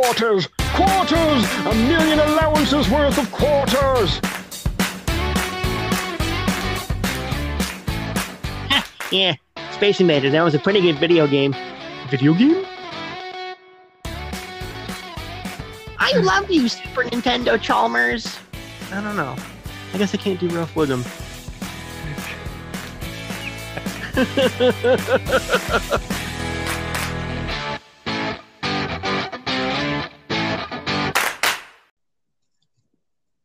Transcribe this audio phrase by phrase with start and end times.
[0.00, 0.48] quarters!
[0.74, 1.44] Quarters!
[1.66, 4.20] A million allowances worth of quarters!
[9.12, 9.34] Yeah,
[9.72, 10.32] Space Invaders.
[10.32, 11.54] That was a pretty good video game.
[12.10, 12.64] Video game?
[15.98, 18.38] I love you, Super Nintendo Chalmers.
[18.92, 19.36] I don't know.
[19.92, 21.04] I guess I can't do rough with them.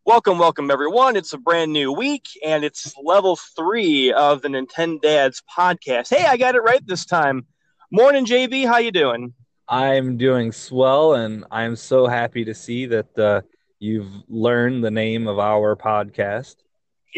[0.08, 1.16] Welcome, welcome everyone.
[1.16, 6.16] It's a brand new week and it's level three of the Nintendo Dads podcast.
[6.16, 7.48] Hey, I got it right this time.
[7.90, 8.68] Morning, JB.
[8.68, 9.34] How you doing?
[9.68, 13.42] I'm doing swell, and I'm so happy to see that uh,
[13.80, 16.58] you've learned the name of our podcast.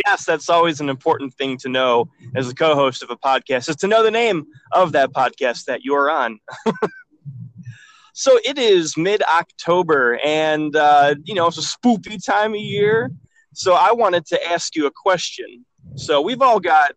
[0.06, 3.76] Yes, that's always an important thing to know as a co-host of a podcast is
[3.78, 6.40] to know the name of that podcast that you are on.
[8.18, 13.12] so it is mid-October, and uh, you know it's a spoopy time of year.
[13.54, 15.64] So I wanted to ask you a question.
[15.94, 16.94] So we've all got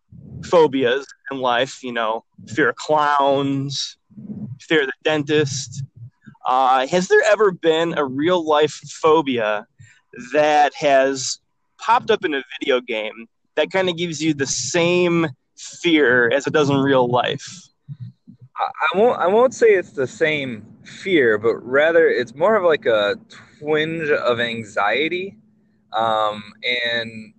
[0.47, 3.99] phobias in life, you know, fear of clowns,
[4.63, 5.85] fear of the dentist.
[6.47, 9.67] Uh, has there ever been a real life phobia
[10.33, 11.39] that has
[11.77, 15.27] popped up in a video game that kind of gives you the same
[15.59, 17.69] fear as it does in real life?
[18.57, 19.21] I won't.
[19.21, 23.17] I won't say it's the same fear, but rather it's more of like a
[23.59, 25.37] twinge of anxiety,
[25.93, 27.35] um, and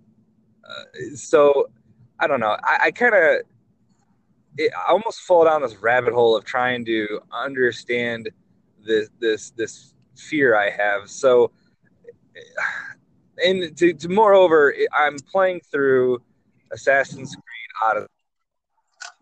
[0.67, 1.69] uh, so
[2.19, 2.57] I don't know.
[2.63, 3.41] I, I kind of
[4.59, 8.29] I almost fall down this rabbit hole of trying to understand
[8.85, 11.09] this this this fear I have.
[11.09, 11.51] So,
[13.45, 16.21] and to, to moreover, I'm playing through
[16.71, 18.07] Assassin's Creed Odyssey,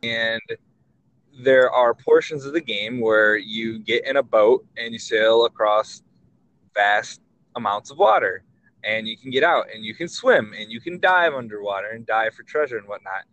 [0.03, 0.41] and
[1.43, 5.45] there are portions of the game where you get in a boat and you sail
[5.45, 6.03] across
[6.75, 7.21] vast
[7.55, 8.43] amounts of water,
[8.83, 12.05] and you can get out and you can swim and you can dive underwater and
[12.05, 13.23] dive for treasure and whatnot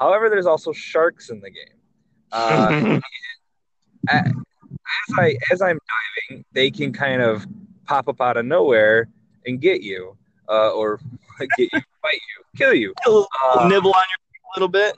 [0.00, 1.76] However, there's also sharks in the game.
[2.32, 3.00] Uh,
[4.08, 4.22] as
[5.18, 5.78] I as I'm
[6.28, 7.46] diving, they can kind of
[7.84, 9.08] pop up out of nowhere
[9.44, 10.16] and get you,
[10.48, 10.98] uh, or
[11.58, 14.96] get you, bite you, kill you, uh, nibble on you a little bit.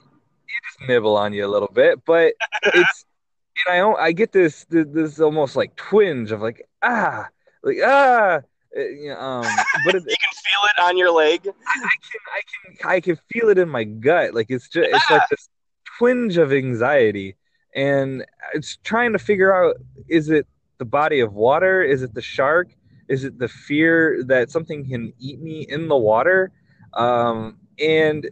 [0.53, 2.33] You just nibble on you a little bit, but
[2.63, 3.05] it's
[3.67, 7.27] and I I get this this almost like twinge of like ah
[7.63, 8.41] like ah
[8.77, 9.43] uh, um,
[9.85, 11.47] but it, you can feel it on your leg.
[11.47, 12.41] I, I, can, I
[12.77, 14.33] can, I can feel it in my gut.
[14.33, 15.49] Like it's just, it's like this
[15.97, 17.35] twinge of anxiety,
[17.75, 19.77] and it's trying to figure out:
[20.07, 20.47] is it
[20.77, 21.83] the body of water?
[21.83, 22.69] Is it the shark?
[23.09, 26.51] Is it the fear that something can eat me in the water?
[26.93, 28.29] Um, and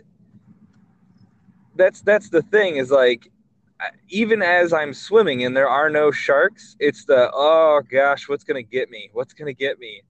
[1.75, 3.29] that's that's the thing is like
[4.09, 8.63] even as I'm swimming and there are no sharks, it's the oh gosh, what's gonna
[8.63, 9.09] get me?
[9.13, 10.01] What's gonna get me?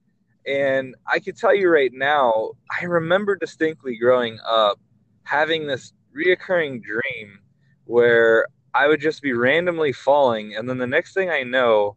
[0.46, 4.80] And I can tell you right now, I remember distinctly growing up
[5.24, 7.38] having this reoccurring dream
[7.84, 11.96] where I would just be randomly falling, and then the next thing I know,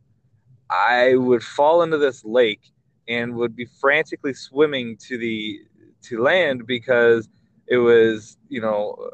[0.70, 2.72] I would fall into this lake
[3.08, 5.60] and would be frantically swimming to the
[6.04, 7.30] to land because
[7.68, 9.10] it was you know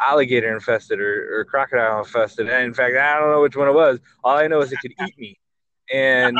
[0.00, 2.48] alligator infested or, or crocodile infested.
[2.48, 3.98] And in fact, I don't know which one it was.
[4.24, 5.38] All I know is it could eat me,
[5.92, 6.38] and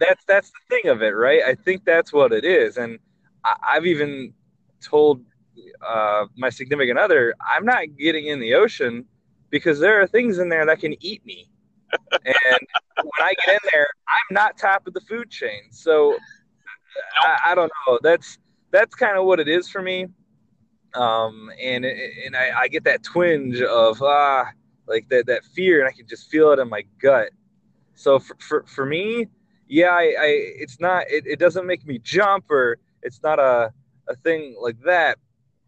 [0.00, 1.42] that's that's the thing of it, right?
[1.46, 2.98] I think that's what it is, and
[3.44, 4.32] I, have even
[4.80, 5.24] told
[5.86, 9.04] uh, my significant other, I'm not getting in the ocean
[9.50, 11.50] because there are things in there that can eat me,
[12.12, 12.58] and
[13.02, 15.70] when I get in there, I'm not top of the food chain.
[15.70, 16.16] So
[17.22, 17.98] I, I don't know.
[18.02, 18.38] That's
[18.70, 20.06] that's kind of what it is for me.
[20.98, 24.50] Um, and and I, I get that twinge of ah,
[24.88, 27.30] like that that fear, and I can just feel it in my gut.
[27.94, 29.28] So for for, for me,
[29.68, 30.26] yeah, I, I
[30.58, 33.72] it's not it, it doesn't make me jump or it's not a
[34.08, 35.18] a thing like that,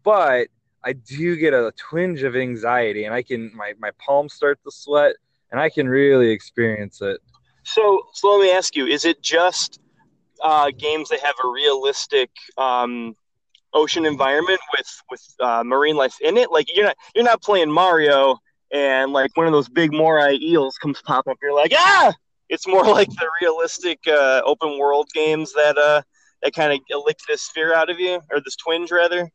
[0.03, 0.47] but
[0.83, 4.71] I do get a twinge of anxiety and I can my my palms start to
[4.71, 5.15] sweat
[5.51, 7.21] and I can really experience it.
[7.63, 9.79] So so let me ask you: Is it just
[10.43, 13.15] uh, games that have a realistic um,
[13.73, 16.51] ocean environment with with uh, marine life in it?
[16.51, 18.37] Like you're not you're not playing Mario
[18.71, 21.37] and like one of those big moray eels comes pop up.
[21.41, 22.13] You're like ah
[22.51, 26.03] it's more like the realistic uh, open world games that uh,
[26.43, 29.31] that kind of lick this fear out of you, or this twinge rather.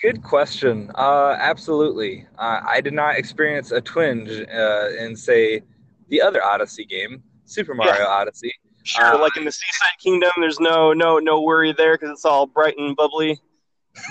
[0.00, 0.90] Good question.
[0.94, 2.26] Uh, absolutely.
[2.38, 5.62] Uh, I did not experience a twinge uh, in, say,
[6.08, 8.06] the other Odyssey game, Super Mario yeah.
[8.06, 8.52] Odyssey.
[8.82, 12.24] Sure, uh, like in the Seaside Kingdom, there's no no no worry there because it's
[12.24, 13.40] all bright and bubbly.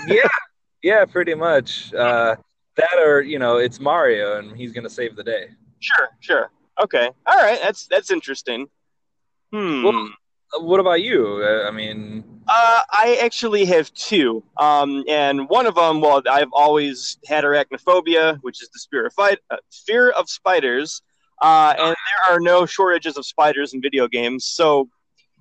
[0.06, 0.28] Yeah,
[0.82, 1.92] yeah, pretty much.
[1.94, 2.36] Uh,
[2.76, 5.48] that or you know, it's Mario and he's gonna save the day.
[5.80, 6.50] Sure, sure.
[6.82, 7.08] Okay.
[7.26, 7.60] All right.
[7.62, 8.66] That's that's interesting.
[9.52, 9.84] Hmm.
[9.84, 10.08] Well,
[10.60, 11.40] What about you?
[11.44, 16.52] Uh, I mean, Uh, I actually have two, um, and one of them, well, I've
[16.52, 19.56] always had arachnophobia, which is the fear of fight, uh,
[19.86, 21.00] fear of spiders,
[21.42, 24.44] uh, and there are no shortages of spiders in video games.
[24.44, 24.88] So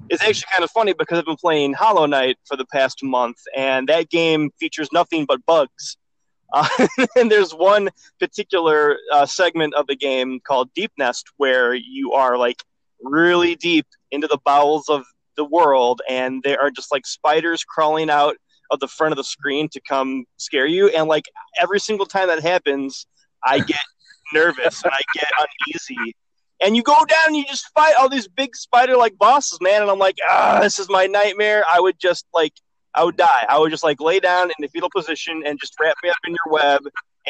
[0.10, 3.38] it's actually kind of funny because I've been playing Hollow Knight for the past month,
[3.56, 5.98] and that game features nothing but bugs.
[6.56, 6.68] Uh,
[7.16, 12.57] and there's one particular uh, segment of the game called Deepnest where you are like
[13.01, 15.04] really deep into the bowels of
[15.36, 18.36] the world, and there are just like spiders crawling out
[18.69, 20.89] of the front of the screen to come scare you.
[20.89, 21.25] And like
[21.60, 23.07] every single time that happens,
[23.44, 23.80] I get
[24.34, 26.16] nervous and I get uneasy.
[26.63, 29.81] And you go down and you just fight all these big spider like bosses, man.
[29.81, 31.63] And I'm like, ah, this is my nightmare.
[31.71, 32.54] I would just like,
[32.95, 33.45] I would die.
[33.50, 36.15] I would just like lay down in the fetal position and just wrap me up
[36.25, 36.81] in your web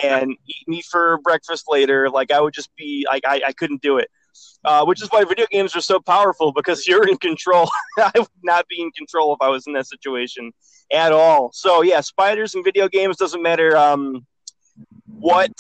[0.02, 2.10] and eat me for breakfast later.
[2.10, 4.10] Like I would just be like, I, I couldn't do it
[4.66, 7.70] uh, which is why video games are so powerful because you're in control.
[7.98, 10.52] I would not be in control if I was in that situation
[10.92, 11.52] at all.
[11.54, 14.26] So yeah, spiders and video games doesn't matter um,
[15.06, 15.52] what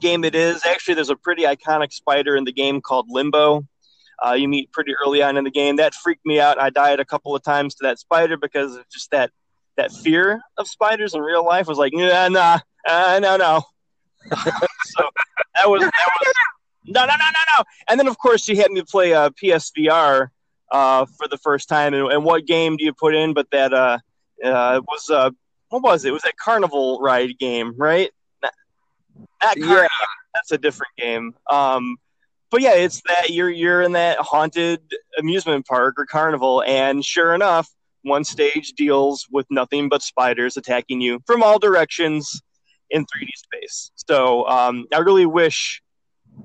[0.00, 0.64] game it is.
[0.64, 3.66] Actually, there's a pretty iconic spider in the game called Limbo.
[4.24, 5.76] Uh, you meet pretty early on in the game.
[5.76, 6.60] That freaked me out.
[6.60, 9.30] I died a couple of times to that spider because of just that
[9.76, 13.62] that fear of spiders in real life was like, nah, nah, uh, no, no.
[14.30, 15.04] so
[15.56, 16.34] that was that was
[16.86, 17.64] no, no, no, no, no.
[17.88, 20.28] And then, of course, you had me play uh, PSVR
[20.70, 21.94] uh, for the first time.
[21.94, 23.32] And, and what game do you put in?
[23.32, 23.98] But that uh,
[24.42, 25.30] uh, was uh,
[25.70, 26.08] what was it?
[26.08, 28.10] It was that Carnival ride game, right?
[29.42, 29.86] Not Yeah.
[30.34, 31.34] That's a different game.
[31.48, 31.96] Um,
[32.50, 34.80] but yeah, it's that you're you're in that haunted
[35.18, 37.68] amusement park or carnival, and sure enough,
[38.02, 42.40] one stage deals with nothing but spiders attacking you from all directions
[42.90, 43.90] in 3D space.
[43.94, 45.82] So um, I really wish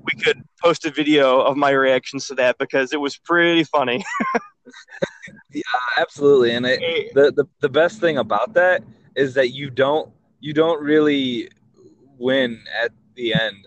[0.02, 4.04] we could post a video of my reactions to that because it was pretty funny.
[5.52, 5.62] Yeah,
[5.98, 6.54] absolutely.
[6.54, 8.82] And it, the, the the best thing about that
[9.16, 11.48] is that you don't you don't really
[12.20, 13.66] win at the end.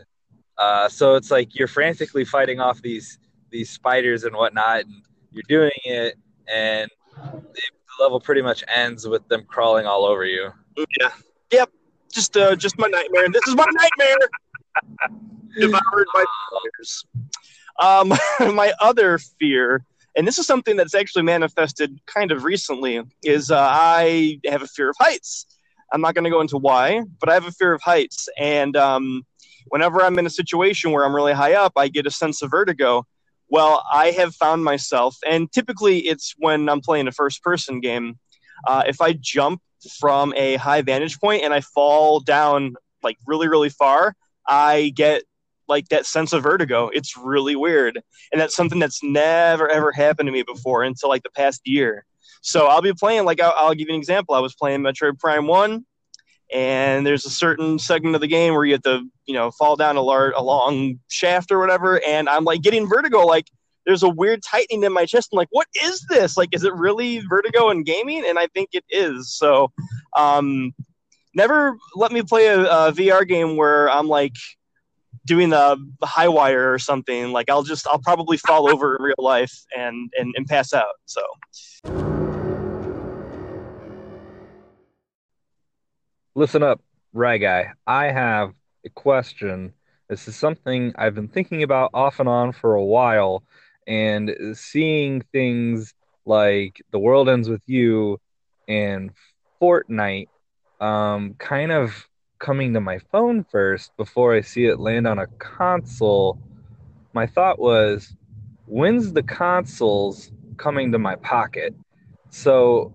[0.58, 3.20] Uh, so it's like you're frantically fighting off these
[3.50, 6.16] these spiders and whatnot, and you're doing it,
[6.48, 10.50] and the level pretty much ends with them crawling all over you.
[11.00, 11.10] yeah.
[11.52, 11.70] Yep.
[12.12, 13.28] Just uh, just my nightmare.
[13.32, 14.18] This is my nightmare.
[15.60, 17.06] Devoured by spiders.
[17.80, 18.14] Um,
[18.56, 19.84] my other fear,
[20.16, 24.68] and this is something that's actually manifested kind of recently, is uh, I have a
[24.68, 25.48] fear of heights.
[25.94, 28.76] I'm not going to go into why, but I have a fear of heights, and
[28.76, 29.26] um,
[29.68, 32.52] whenever I'm in a situation where I'm really high up, I get a sense of
[32.52, 33.06] vertigo.
[33.48, 38.18] Well, I have found myself, and typically it's when I'm playing a first person game.
[38.68, 39.62] Uh, if I jump
[40.00, 44.16] from a high vantage point and I fall down like really, really far,
[44.48, 45.24] I get
[45.68, 46.90] like that sense of vertigo.
[46.94, 48.02] It's really weird.
[48.32, 52.06] And that's something that's never, ever happened to me before until like the past year.
[52.44, 54.36] So I'll be playing, like, I'll, I'll give you an example.
[54.36, 55.86] I was playing Metroid Prime 1,
[56.54, 59.78] and there's a certain segment of the game where you have to, you know, fall
[59.78, 63.20] down a, large, a long shaft or whatever, and I'm like getting vertigo.
[63.20, 63.48] Like,
[63.86, 65.30] there's a weird tightening in my chest.
[65.32, 66.36] I'm like, what is this?
[66.36, 68.26] Like, is it really vertigo in gaming?
[68.28, 69.34] And I think it is.
[69.34, 69.72] So,
[70.18, 70.74] um,
[71.34, 74.36] never let me play a, a VR game where I'm like
[75.26, 77.32] doing the, the high wire or something.
[77.32, 80.96] Like, I'll just, I'll probably fall over in real life and, and, and pass out.
[81.06, 81.24] So,
[86.36, 86.82] Listen up,
[87.14, 87.74] Rye Guy.
[87.86, 89.72] I have a question.
[90.10, 93.44] This is something I've been thinking about off and on for a while,
[93.86, 95.94] and seeing things
[96.26, 98.20] like The World Ends With You
[98.68, 99.12] and
[99.62, 100.30] Fortnite
[100.82, 102.10] um, kind of
[102.40, 106.40] coming to my phone first before I see it land on a console.
[107.14, 108.16] My thought was,
[108.66, 111.76] when's the consoles coming to my pocket?
[112.32, 112.92] So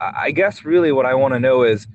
[0.00, 1.86] I I guess really what I want to know is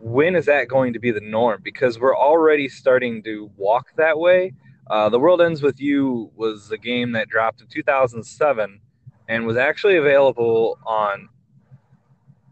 [0.00, 1.60] when is that going to be the norm?
[1.62, 4.54] Because we're already starting to walk that way.
[4.88, 8.80] Uh, the World Ends With You was a game that dropped in 2007
[9.28, 11.28] and was actually available on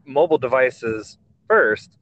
[0.05, 1.97] mobile devices first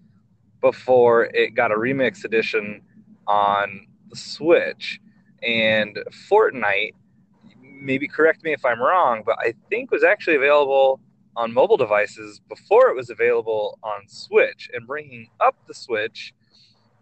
[0.61, 2.83] before it got a remix edition
[3.27, 5.01] on the Switch.
[5.43, 5.99] And
[6.29, 6.93] Fortnite,
[7.63, 11.01] maybe correct me if I'm wrong, but I think was actually available
[11.37, 14.71] on mobile devices before it was available on Switch.
[14.73, 16.35] And bringing up the Switch,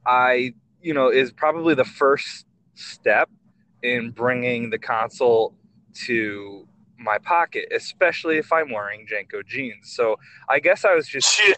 [0.06, 3.30] I, you know, is probably the first step
[3.82, 5.54] in bringing the console
[6.06, 6.66] to
[6.98, 9.92] my pocket, especially if I'm wearing JNCO jeans.
[9.94, 10.16] So
[10.48, 11.38] I guess I was just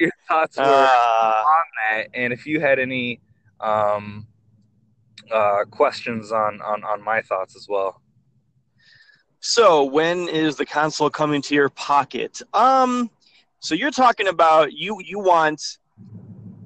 [0.00, 3.20] your thoughts were uh, on that, and if you had any
[3.60, 4.26] um,
[5.32, 8.00] uh, questions on, on on my thoughts as well.
[9.46, 12.40] So when is the console coming to your pocket?
[12.54, 13.10] Um,
[13.60, 15.60] so you're talking about you you want,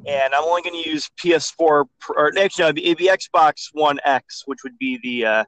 [0.06, 1.88] and I'm only going to use PS4 or
[2.38, 5.44] actually no, it'd be Xbox One X, which would be the uh,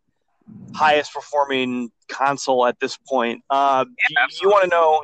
[0.74, 3.44] highest performing console at this point.
[3.48, 5.00] Uh, you, you want to know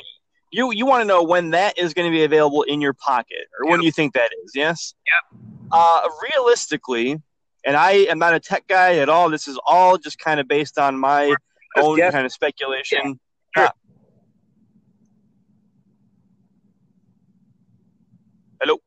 [0.51, 3.47] you you want to know when that is going to be available in your pocket,
[3.61, 4.51] or when you think that is?
[4.53, 4.95] Yes.
[5.33, 5.41] Yep.
[5.71, 7.23] Uh, realistically,
[7.65, 9.31] and I am not a tech guy at all.
[9.31, 11.37] This is all just kind of based on my
[11.77, 12.13] own guess.
[12.13, 13.19] kind of speculation.
[13.57, 13.65] Sure.
[13.65, 13.71] Yeah.
[18.61, 18.79] Hello.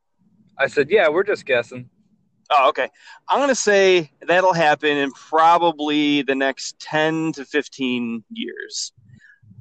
[0.58, 1.89] I said, yeah, we're just guessing.
[2.51, 2.89] Oh, okay.
[3.27, 8.91] I'm going to say that'll happen in probably the next 10 to 15 years.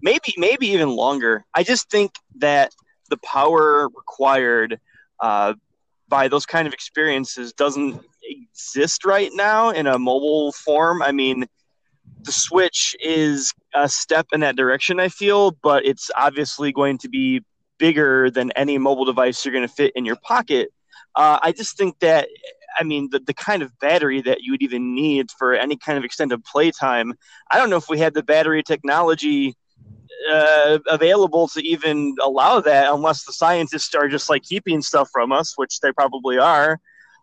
[0.00, 1.44] Maybe maybe even longer.
[1.54, 2.72] I just think that
[3.10, 4.80] the power required
[5.20, 5.54] uh,
[6.08, 11.02] by those kind of experiences doesn't exist right now in a mobile form.
[11.02, 11.46] I mean,
[12.28, 17.08] the Switch is a step in that direction, I feel, but it's obviously going to
[17.08, 17.42] be
[17.78, 20.68] bigger than any mobile device you're going to fit in your pocket.
[21.16, 22.28] Uh, I just think that
[22.78, 25.96] I mean, the, the kind of battery that you would even need for any kind
[25.96, 27.14] of extended playtime.
[27.50, 29.56] I don't know if we had the battery technology
[30.30, 35.32] uh, available to even allow that, unless the scientists are just like keeping stuff from
[35.32, 36.78] us, which they probably are,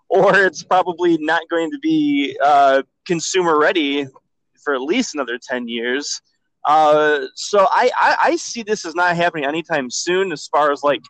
[0.10, 4.08] or it's probably not going to be uh, consumer ready
[4.66, 6.22] for at least another 10 years.
[6.68, 10.84] Uh, so I, I, I see this as not happening anytime soon as far as
[10.84, 11.02] like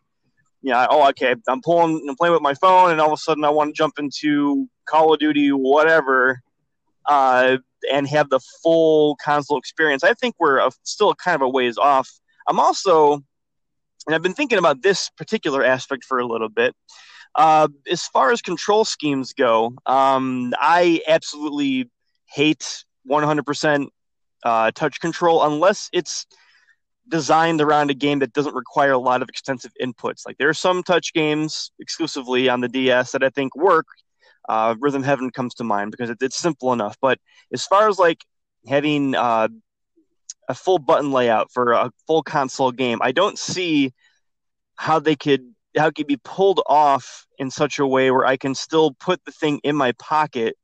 [0.66, 3.46] yeah, oh, okay, I'm pulling, I'm playing with my phone, and all of a sudden
[3.46, 6.42] I want to jump into Call of Duty, whatever,
[7.06, 7.58] uh,
[7.94, 10.04] and have the full console experience.
[10.04, 12.10] I think we're uh still kind of a ways off.
[12.48, 13.14] I'm also,
[14.08, 16.76] and I've been thinking about this particular aspect for a little bit.
[17.36, 21.92] Uh, as far as control schemes go, um, I absolutely
[22.26, 23.88] hate 100%
[24.44, 26.26] uh, touch control unless it's
[27.08, 30.26] designed around a game that doesn't require a lot of extensive inputs.
[30.26, 33.86] Like there are some touch games exclusively on the DS that I think work.
[34.48, 36.98] Uh, Rhythm Heaven comes to mind because it, it's simple enough.
[37.02, 37.20] But
[37.54, 38.24] as far as like
[38.68, 39.48] having uh,
[40.48, 43.94] a full button layout for a full console game, I don't see
[44.76, 48.38] how they could how it could be pulled off in such a way where I
[48.38, 50.56] can still put the thing in my pocket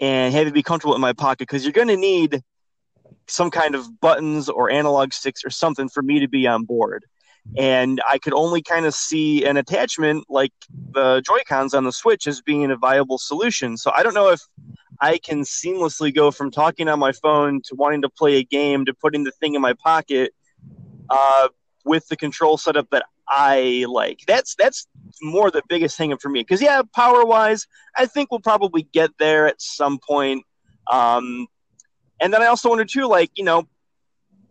[0.00, 2.42] and have it be comfortable in my pocket because you're going to need
[3.28, 7.04] some kind of buttons or analog sticks or something for me to be on board.
[7.56, 10.52] And I could only kind of see an attachment like
[10.92, 13.76] the Joy Cons on the Switch as being a viable solution.
[13.76, 14.40] So I don't know if
[15.00, 18.84] I can seamlessly go from talking on my phone to wanting to play a game
[18.86, 20.34] to putting the thing in my pocket
[21.08, 21.48] uh,
[21.84, 24.20] with the control setup that I like.
[24.26, 24.86] That's that's
[25.22, 26.40] more the biggest thing for me.
[26.40, 27.66] Because yeah, power wise,
[27.96, 30.44] I think we'll probably get there at some point.
[30.90, 31.46] Um,
[32.20, 33.66] and then I also wonder too, like you know,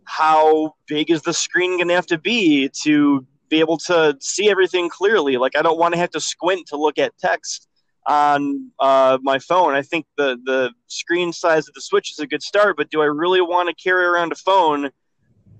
[0.04, 4.50] how big is the screen going to have to be to be able to see
[4.50, 5.36] everything clearly?
[5.36, 7.68] Like I don't want to have to squint to look at text
[8.06, 9.74] on uh, my phone.
[9.74, 13.00] I think the the screen size of the Switch is a good start, but do
[13.00, 14.90] I really want to carry around a phone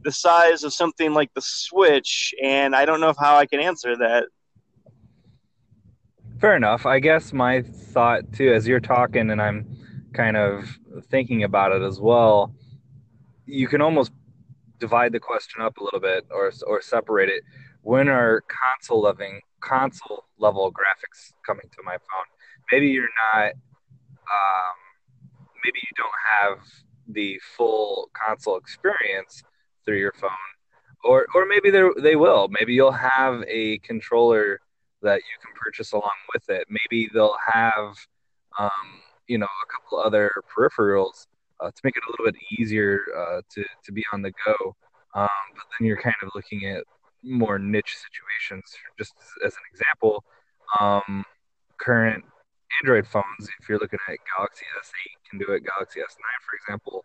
[0.05, 2.35] the size of something like the Switch?
[2.43, 4.26] And I don't know how I can answer that.
[6.41, 6.85] Fair enough.
[6.85, 9.67] I guess my thought too, as you're talking and I'm
[10.12, 10.69] kind of
[11.11, 12.55] thinking about it as well,
[13.47, 14.12] you can almost
[14.79, 17.43] divide the question up a little bit or or separate it.
[17.83, 22.26] When are console loving console level graphics coming to my phone?
[22.71, 23.53] Maybe you're not.
[24.29, 24.76] Um,
[25.65, 26.11] maybe you don't
[26.41, 26.59] have
[27.09, 29.43] the full console experience
[29.87, 30.31] through your phone,
[31.05, 32.49] or or maybe they they will.
[32.49, 34.61] Maybe you'll have a controller
[35.02, 36.66] that you can purchase along with it.
[36.69, 37.95] Maybe they'll have,
[38.59, 38.71] um,
[39.28, 41.26] you know, a couple other peripherals
[41.61, 44.76] uh, to make it a little bit easier uh, to to be on the go.
[45.14, 46.85] Um, but then you're kind of looking at
[47.23, 48.64] more niche situations.
[48.99, 49.14] Just
[49.45, 50.25] as, an example,
[50.78, 51.25] um,
[51.78, 52.23] current
[52.83, 57.05] Android phones, if you're looking at Galaxy S8 can do it, Galaxy S9, for example,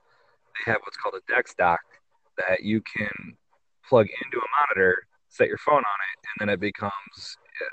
[0.53, 1.79] they have what's called a DeX dock
[2.37, 3.37] that you can
[3.87, 7.65] plug into a monitor, set your phone on it, and then it becomes a,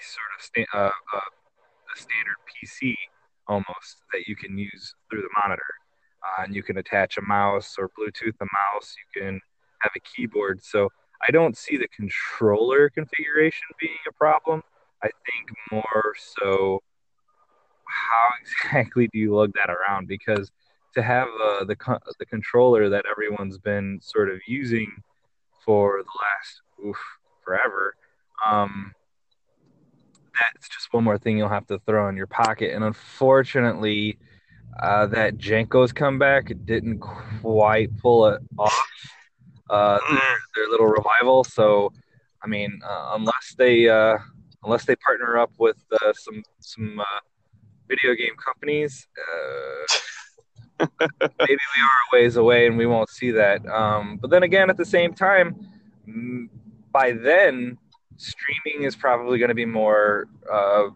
[0.00, 1.30] sort of sta- uh, uh,
[1.94, 2.94] a standard PC
[3.48, 5.62] almost that you can use through the monitor.
[6.22, 8.94] Uh, and you can attach a mouse or Bluetooth a mouse.
[9.14, 9.40] You can
[9.82, 10.62] have a keyboard.
[10.62, 10.88] So
[11.26, 14.62] I don't see the controller configuration being a problem.
[15.02, 16.80] I think more so
[17.86, 20.08] how exactly do you lug that around?
[20.08, 20.50] Because
[20.94, 21.76] to have uh, the
[22.18, 24.90] the controller that everyone's been sort of using
[25.64, 26.98] for the last oof
[27.44, 27.94] forever,
[28.44, 28.92] um,
[30.40, 32.72] that's just one more thing you'll have to throw in your pocket.
[32.74, 34.18] And unfortunately,
[34.80, 38.88] uh, that JNCO's comeback didn't quite pull it off.
[39.70, 41.42] Uh, their, their little revival.
[41.44, 41.92] So,
[42.42, 44.18] I mean, uh, unless they uh,
[44.64, 47.20] unless they partner up with uh, some some uh,
[47.88, 49.06] video game companies,
[50.80, 50.90] maybe
[51.40, 53.66] we are a ways away and we won't see that.
[53.66, 55.56] Um, but then again, at the same time,
[56.92, 57.78] by then,
[58.16, 60.88] streaming is probably going to be more uh,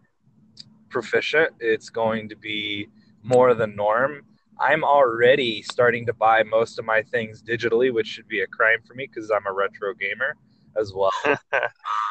[0.88, 1.50] proficient.
[1.60, 2.88] It's going to be
[3.22, 4.22] more the norm.
[4.60, 8.80] I'm already starting to buy most of my things digitally, which should be a crime
[8.84, 10.36] for me because I'm a retro gamer
[10.76, 11.12] as well.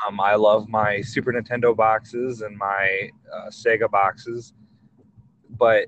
[0.08, 4.54] um, I love my Super Nintendo boxes and my uh, Sega boxes,
[5.58, 5.88] but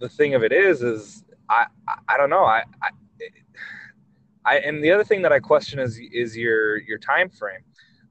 [0.00, 1.66] the thing of it is, is I
[2.08, 2.90] I, don't know I, I
[4.44, 7.62] I and the other thing that I question is is your your time frame.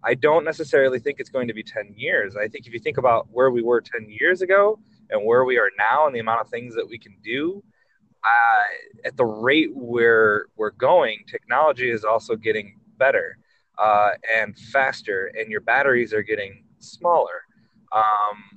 [0.03, 2.36] I don't necessarily think it's going to be 10 years.
[2.36, 4.79] I think if you think about where we were 10 years ago
[5.10, 7.63] and where we are now and the amount of things that we can do,
[8.24, 13.38] uh, at the rate we're we're going, technology is also getting better
[13.77, 17.44] uh, and faster, and your batteries are getting smaller
[17.91, 18.57] um,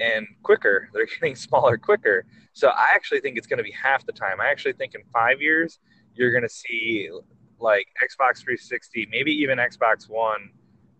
[0.00, 0.88] and quicker.
[0.94, 2.24] They're getting smaller quicker.
[2.52, 4.40] So I actually think it's going to be half the time.
[4.40, 5.78] I actually think in five years
[6.14, 7.10] you're going to see
[7.58, 10.50] like Xbox 360, maybe even Xbox One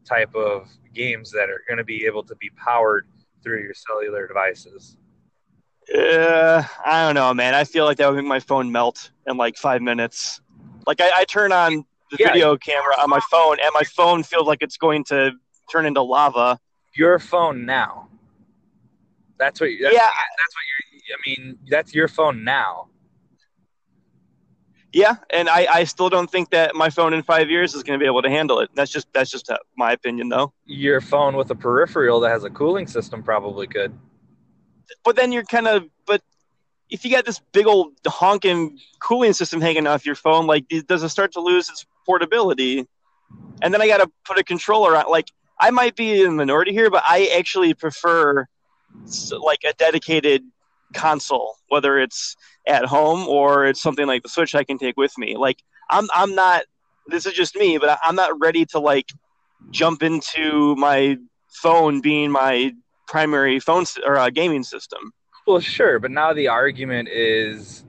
[0.04, 3.06] type of games that are going to be able to be powered
[3.42, 4.96] through your cellular devices.
[5.94, 7.54] Uh, I don't know, man.
[7.54, 10.40] I feel like that would make my phone melt in like five minutes.
[10.86, 12.28] Like I, I turn on the Yeah.
[12.32, 15.32] video camera on my phone, and my phone feels like it's going to
[15.70, 16.58] turn into lava.
[16.96, 18.08] Your phone now.
[19.38, 19.70] That's what.
[19.80, 20.00] That's, Yeah.
[20.00, 21.16] That's what you're.
[21.16, 22.88] I mean, that's your phone now.
[24.94, 27.98] Yeah, and I, I still don't think that my phone in five years is going
[27.98, 28.70] to be able to handle it.
[28.76, 30.52] That's just that's just uh, my opinion, though.
[30.66, 33.92] Your phone with a peripheral that has a cooling system probably could.
[35.02, 36.22] But then you're kind of but
[36.90, 41.02] if you got this big old honking cooling system hanging off your phone, like does
[41.02, 42.86] it start to lose its portability?
[43.62, 45.10] And then I got to put a controller on.
[45.10, 48.46] Like I might be in the minority here, but I actually prefer
[49.42, 50.42] like a dedicated
[50.94, 55.16] console, whether it's at home or it's something like the Switch I can take with
[55.18, 55.36] me.
[55.36, 55.58] Like
[55.90, 56.64] I'm I'm not.
[57.06, 59.06] This is just me, but I'm not ready to like
[59.70, 61.18] jump into my
[61.62, 62.72] phone being my
[63.06, 65.12] primary phone or uh, gaming system.
[65.46, 67.84] Well, sure, but now the argument is,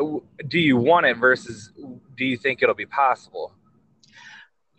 [0.00, 1.70] uh, do you want it versus
[2.16, 3.52] do you think it'll be possible?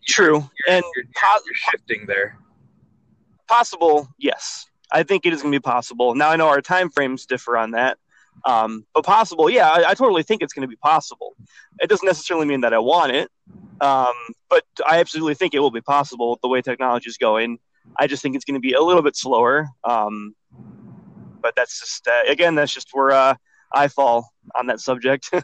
[0.07, 2.37] True, and You're, po- you're shifting there.
[3.47, 4.65] possible, yes.
[4.93, 6.15] I think it is going to be possible.
[6.15, 7.97] Now I know our time frames differ on that,
[8.45, 9.69] um, but possible, yeah.
[9.69, 11.35] I, I totally think it's going to be possible.
[11.81, 13.29] It doesn't necessarily mean that I want it,
[13.81, 14.13] um,
[14.49, 17.59] but I absolutely think it will be possible with the way technology is going.
[17.97, 19.67] I just think it's going to be a little bit slower.
[19.83, 20.35] Um,
[21.41, 23.35] but that's just uh, again, that's just where uh,
[23.73, 25.29] I fall on that subject.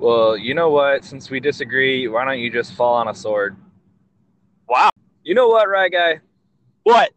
[0.00, 1.04] Well, you know what?
[1.04, 3.54] Since we disagree, why don't you just fall on a sword?
[4.66, 4.88] wow,
[5.22, 6.20] You know what, right guy?
[6.84, 7.12] what?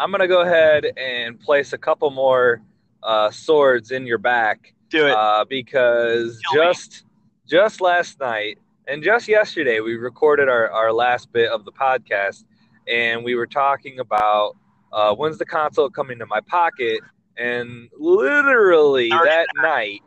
[0.00, 2.62] I'm gonna go ahead and place a couple more
[3.02, 5.10] uh, swords in your back Do it.
[5.12, 6.68] uh, because Kill me.
[6.68, 7.04] just
[7.46, 8.56] just last night
[8.88, 12.44] and just yesterday we recorded our, our last bit of the podcast
[12.88, 14.56] and we were talking about
[14.90, 17.00] uh, when's the console coming to my pocket
[17.36, 20.00] and literally Already that night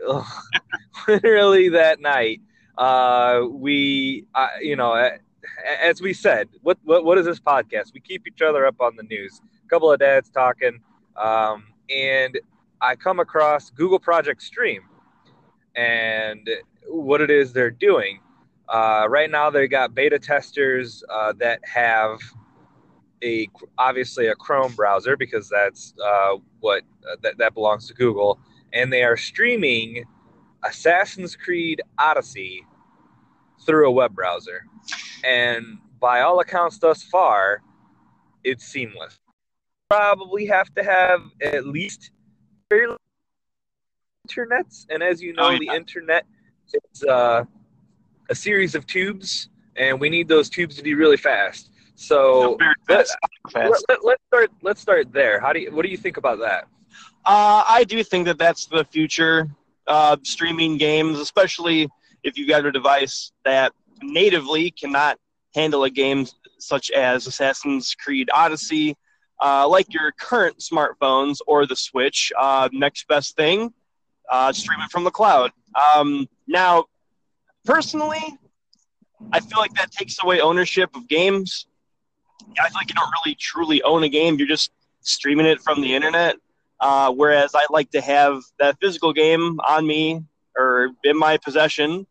[1.08, 2.40] literally that night
[2.76, 5.10] uh, we uh, you know
[5.80, 8.96] as we said what, what what is this podcast we keep each other up on
[8.96, 10.80] the news a couple of dads talking
[11.16, 12.38] um, and
[12.80, 14.82] I come across Google Project Stream
[15.74, 16.48] and
[16.88, 18.20] what it is they're doing.
[18.68, 22.18] Uh, right now, they got beta testers uh, that have
[23.22, 28.38] a obviously a Chrome browser because that's uh, what uh, that, that belongs to Google,
[28.72, 30.04] and they are streaming
[30.64, 32.64] Assassin's Creed Odyssey
[33.64, 34.66] through a web browser.
[35.24, 37.62] And by all accounts thus far,
[38.44, 39.18] it's seamless.
[39.90, 42.10] Probably have to have at least
[42.68, 42.96] fairly
[44.28, 45.58] internets, and as you know, Oh, yeah.
[45.60, 46.24] the internet
[46.92, 47.44] is uh,
[48.28, 51.70] a series of tubes, and we need those tubes to be really fast.
[51.94, 53.06] So Very let,
[53.52, 53.84] fast.
[53.88, 54.50] let, let, let's start.
[54.62, 55.40] Let's start there.
[55.40, 55.74] How do you?
[55.74, 56.64] What do you think about that?
[57.24, 59.48] Uh, I do think that that's the future.
[59.86, 61.88] Uh, streaming games, especially
[62.24, 65.18] if you've got a device that natively cannot
[65.54, 66.26] handle a game
[66.58, 68.96] such as Assassin's Creed Odyssey,
[69.42, 72.32] uh, like your current smartphones or the Switch.
[72.38, 73.72] Uh, next best thing,
[74.30, 75.50] uh, stream it from the cloud.
[75.94, 76.84] Um, now,
[77.64, 78.38] personally,
[79.32, 81.66] I feel like that takes away ownership of games.
[82.58, 84.36] I feel like you don't really truly own a game.
[84.38, 86.36] You're just streaming it from the internet.
[86.78, 90.22] Uh, whereas I like to have that physical game on me
[90.56, 92.06] or in my possession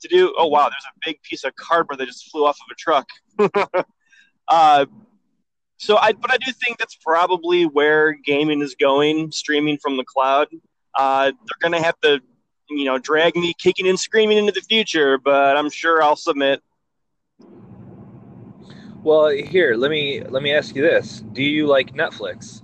[0.00, 0.34] to do.
[0.36, 3.84] Oh wow, there's a big piece of cardboard that just flew off of a truck.
[4.48, 4.86] uh,
[5.78, 10.04] so I, but I do think that's probably where gaming is going, streaming from the
[10.04, 10.48] cloud.
[10.98, 12.20] Uh, they're gonna have to,
[12.68, 16.62] you know, drag me kicking and screaming into the future, but I'm sure I'll submit.
[19.02, 22.62] Well, here, let me let me ask you this: Do you like Netflix?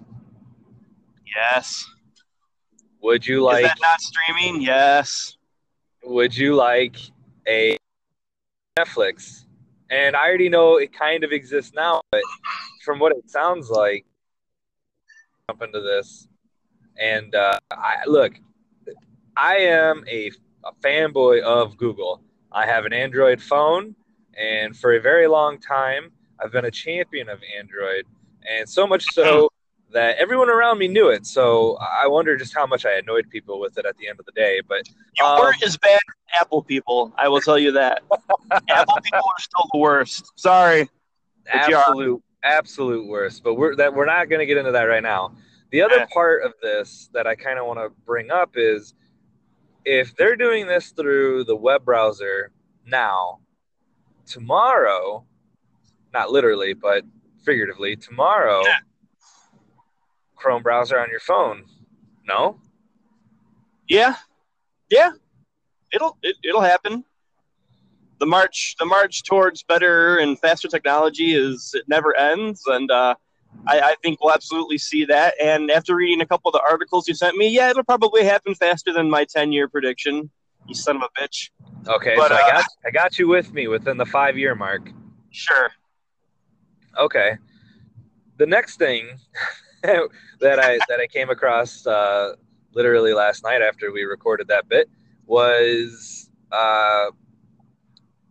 [1.35, 1.87] Yes.
[3.03, 3.65] Would you like?
[3.65, 4.61] Is that not streaming?
[4.61, 5.39] Yes.
[6.05, 6.99] Would you like
[7.47, 7.77] a
[8.79, 9.45] Netflix?
[9.91, 12.23] And I already know it kind of exists now, but
[12.85, 14.05] from what it sounds like,
[15.49, 16.29] jump into this.
[16.99, 18.35] And uh, I look,
[19.37, 20.31] I am a,
[20.65, 22.23] a fanboy of Google.
[22.51, 23.95] I have an Android phone,
[24.39, 26.11] and for a very long time,
[26.43, 28.07] I've been a champion of Android,
[28.51, 29.51] and so much so
[29.93, 31.27] that everyone around me knew it.
[31.27, 34.27] So I wonder just how much I annoyed people with it at the end of
[34.27, 34.61] the day.
[34.67, 34.83] But
[35.19, 35.95] You um, weren't as bad
[36.35, 37.13] as Apple people.
[37.17, 38.03] I will tell you that.
[38.69, 40.33] Apple people are still the worst.
[40.37, 40.89] Sorry.
[41.53, 41.81] But you are.
[41.81, 43.43] absolute absolute worst.
[43.45, 45.35] But we're that we're not going to get into that right now.
[45.71, 46.07] The other Yeah.
[46.13, 48.95] part of this that I kind of want to bring up is
[49.85, 52.51] if they're doing this through the web browser
[52.87, 53.41] now,
[54.27, 55.25] tomorrow,
[56.13, 57.05] not literally, but
[57.45, 58.75] figuratively, tomorrow, Yeah.
[60.47, 61.65] Chrome browser on your phone.
[62.29, 62.61] No?
[63.89, 64.15] Yeah,
[64.89, 65.11] yeah.
[65.93, 67.05] It'll it, it'll happen.
[68.21, 73.17] The march the march towards better and faster technology is it never ends, and uh,
[73.67, 75.35] I, I think we'll absolutely see that.
[75.43, 78.55] And after reading a couple of the articles you sent me, yeah, it'll probably happen
[78.55, 80.31] faster than my ten year prediction.
[80.69, 81.51] You son of a bitch.
[81.89, 84.55] Okay, But, so uh, I got I got you with me within the 5 year
[84.55, 84.93] mark.
[85.33, 85.71] Sure.
[86.97, 87.37] Okay.
[88.39, 89.19] The next thing
[90.41, 92.35] that I that I came across uh,
[92.73, 94.89] literally last night after we recorded that bit
[95.27, 97.07] was uh,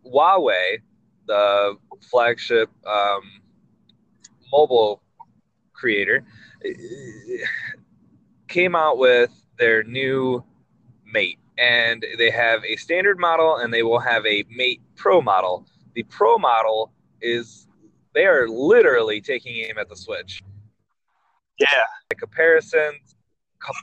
[0.04, 0.80] Huawei,
[1.26, 3.22] the flagship um,
[4.52, 5.02] mobile
[5.72, 6.24] creator,
[8.48, 10.42] came out with their new
[11.04, 15.66] Mate, and they have a standard model and they will have a Mate Pro model.
[15.94, 17.66] The Pro model is
[18.14, 20.42] they are literally taking aim at the Switch.
[21.58, 21.68] Yeah.
[22.10, 23.16] The comparisons,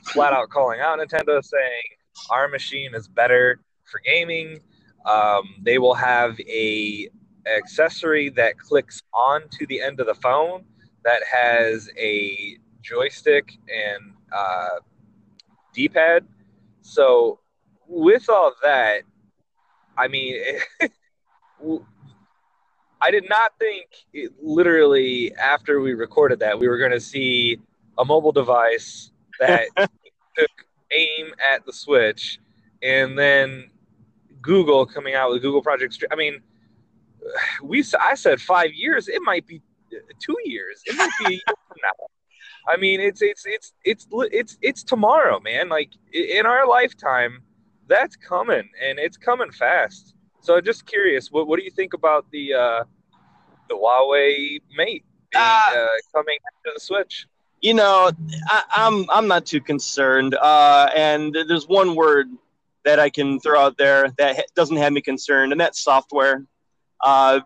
[0.06, 1.82] flat out calling out Nintendo, saying
[2.30, 4.60] our machine is better for gaming.
[5.06, 7.08] Um, they will have a
[7.46, 10.64] accessory that clicks onto the end of the phone
[11.04, 14.80] that has a joystick and uh,
[15.74, 16.24] D-pad.
[16.80, 17.40] So
[17.86, 19.02] with all that,
[19.96, 20.40] I mean,
[23.04, 27.58] I did not think it, literally after we recorded that we were going to see
[27.98, 30.50] a mobile device that took
[30.90, 32.38] aim at the Switch,
[32.82, 33.70] and then
[34.40, 35.92] Google coming out with Google Project.
[35.92, 36.40] Str- I mean,
[37.62, 39.08] we I said five years.
[39.08, 39.60] It might be
[40.18, 40.80] two years.
[40.86, 42.06] It might be a year from now.
[42.72, 45.68] I mean, it's it's it's it's it's it's tomorrow, man.
[45.68, 47.42] Like in our lifetime,
[47.86, 50.14] that's coming, and it's coming fast.
[50.40, 52.84] So I'm just curious, what what do you think about the uh,
[53.68, 55.72] the Huawei Mate being, Ah.
[55.76, 57.26] uh, coming to the Switch?
[57.60, 58.10] you know,
[58.46, 60.34] I, I'm I'm not too concerned.
[60.34, 62.28] Uh, and there's one word
[62.84, 66.44] that I can throw out there that doesn't have me concerned, and that's software.
[67.02, 67.40] Uh,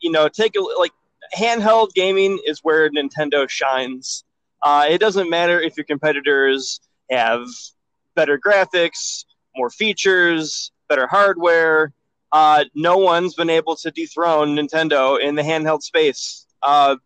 [0.00, 0.92] you know, take a like
[1.36, 4.24] handheld gaming is where Nintendo shines.
[4.62, 7.44] Uh, it doesn't matter if your competitors have
[8.14, 9.24] better graphics,
[9.56, 11.92] more features, better hardware.
[12.32, 16.46] Uh, no one's been able to dethrone Nintendo in the handheld space.
[16.62, 16.96] Uh,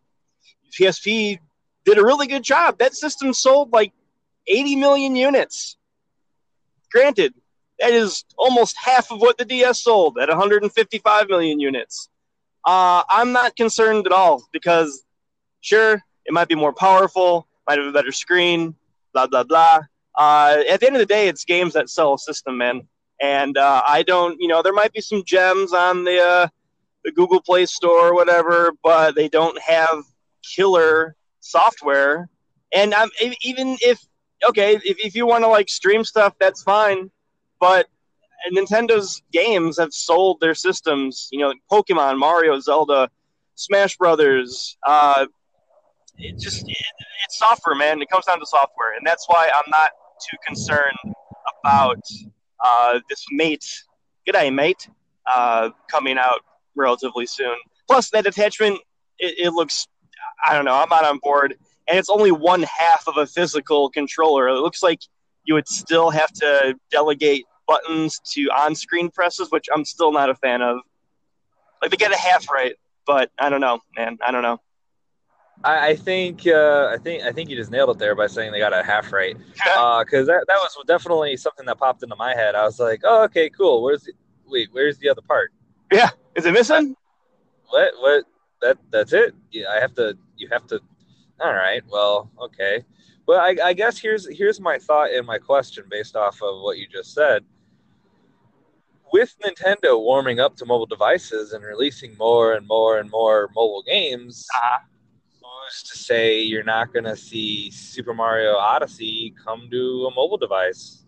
[0.77, 1.39] PSP
[1.85, 2.77] did a really good job.
[2.77, 3.93] That system sold like
[4.47, 5.77] 80 million units.
[6.91, 7.33] Granted,
[7.79, 12.09] that is almost half of what the DS sold at 155 million units.
[12.65, 15.03] Uh, I'm not concerned at all because,
[15.61, 18.75] sure, it might be more powerful, might have a better screen,
[19.13, 19.81] blah, blah, blah.
[20.17, 22.87] Uh, at the end of the day, it's games that sell a system, man.
[23.21, 26.47] And uh, I don't, you know, there might be some gems on the, uh,
[27.03, 30.03] the Google Play Store or whatever, but they don't have
[30.43, 32.29] killer software.
[32.73, 33.09] And I'm
[33.41, 34.05] even if
[34.49, 37.09] okay, if, if you want to like stream stuff, that's fine.
[37.59, 37.87] But
[38.51, 41.29] Nintendo's games have sold their systems.
[41.31, 43.09] You know, Pokemon, Mario, Zelda,
[43.55, 44.77] Smash Brothers.
[44.85, 45.27] Uh,
[46.17, 46.77] it just it,
[47.25, 48.01] it's software, man.
[48.01, 49.91] It comes down to software, and that's why I'm not
[50.29, 51.15] too concerned
[51.63, 52.01] about
[52.63, 53.65] uh, this mate.
[54.27, 54.87] G'day, mate.
[55.27, 56.41] Uh, coming out
[56.75, 57.55] relatively soon.
[57.87, 58.79] Plus, that attachment,
[59.19, 59.87] it, it looks.
[60.47, 60.75] I don't know.
[60.75, 61.55] I'm not on board.
[61.87, 64.47] and it's only one half of a physical controller.
[64.47, 65.01] It looks like
[65.45, 70.35] you would still have to delegate buttons to on-screen presses, which I'm still not a
[70.35, 70.79] fan of.
[71.81, 72.73] Like they get a half right,
[73.05, 74.17] but I don't know, man.
[74.25, 74.59] I don't know.
[75.63, 78.51] I, I think uh, I think I think you just nailed it there by saying
[78.51, 79.35] they got a half right.
[79.55, 82.55] Because that, that was definitely something that popped into my head.
[82.55, 83.81] I was like, oh, okay, cool.
[83.81, 84.13] Where's the
[84.47, 84.69] wait?
[84.71, 85.51] Where's the other part?
[85.91, 86.95] yeah, is it missing?
[87.69, 88.25] What what
[88.61, 89.33] that that's it?
[89.51, 90.17] Yeah, I have to.
[90.37, 90.79] You have to.
[91.39, 91.81] All right.
[91.89, 92.83] Well, okay.
[93.27, 96.77] Well, I, I guess here's here's my thought and my question based off of what
[96.77, 97.43] you just said.
[99.11, 103.83] With Nintendo warming up to mobile devices and releasing more and more and more mobile
[103.85, 104.79] games, Uh-huh.
[105.69, 111.05] To say you're not going to see Super Mario Odyssey come to a mobile device?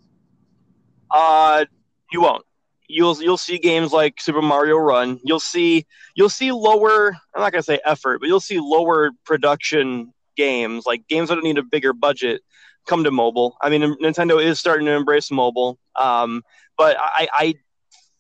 [1.10, 1.66] Uh,
[2.12, 2.44] you won't.
[2.90, 5.20] You'll you'll see games like Super Mario Run.
[5.24, 7.18] You'll see you'll see lower.
[7.36, 11.44] I'm not gonna say effort, but you'll see lower production games like games that don't
[11.44, 12.42] need a bigger budget
[12.88, 13.58] come to mobile.
[13.62, 15.78] I mean, Nintendo is starting to embrace mobile.
[15.98, 16.44] Um,
[16.78, 17.56] but I I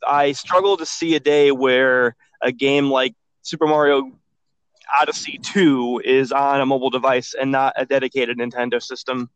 [0.05, 4.11] I struggle to see a day where a game like Super Mario
[5.01, 9.29] Odyssey 2 is on a mobile device and not a dedicated Nintendo system.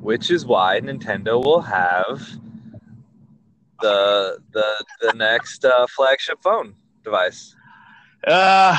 [0.00, 2.20] Which is why Nintendo will have
[3.80, 6.74] the the the next uh, flagship phone
[7.04, 7.54] device.
[8.26, 8.76] Uh,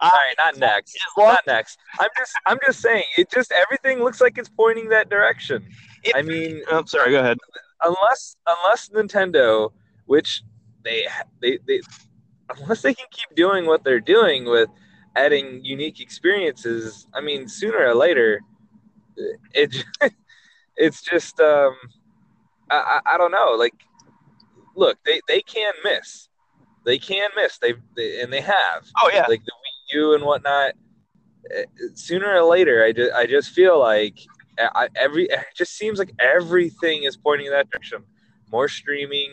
[0.00, 0.96] All right, not next.
[1.16, 1.78] Not next.
[1.98, 5.64] I'm just I'm just saying it just everything looks like it's pointing that direction.
[6.02, 7.38] It- I mean, oh, sorry, go ahead.
[7.82, 9.72] unless unless Nintendo,
[10.06, 10.42] which
[10.84, 11.06] they
[11.40, 11.80] they they
[12.60, 14.68] unless they can keep doing what they're doing with
[15.16, 18.40] adding unique experiences, I mean, sooner or later,
[19.52, 19.84] it
[20.76, 21.74] it's just um,
[22.70, 23.54] I, I don't know.
[23.58, 23.74] Like,
[24.74, 26.28] look, they they can miss,
[26.84, 27.58] they can miss.
[27.58, 30.72] They, they and they have Oh yeah, like the Wii U and whatnot.
[31.54, 34.18] eh, Sooner or later, I just I just feel like
[34.58, 38.02] eh, I, every it just seems like everything is pointing in that direction.
[38.50, 39.32] More streaming,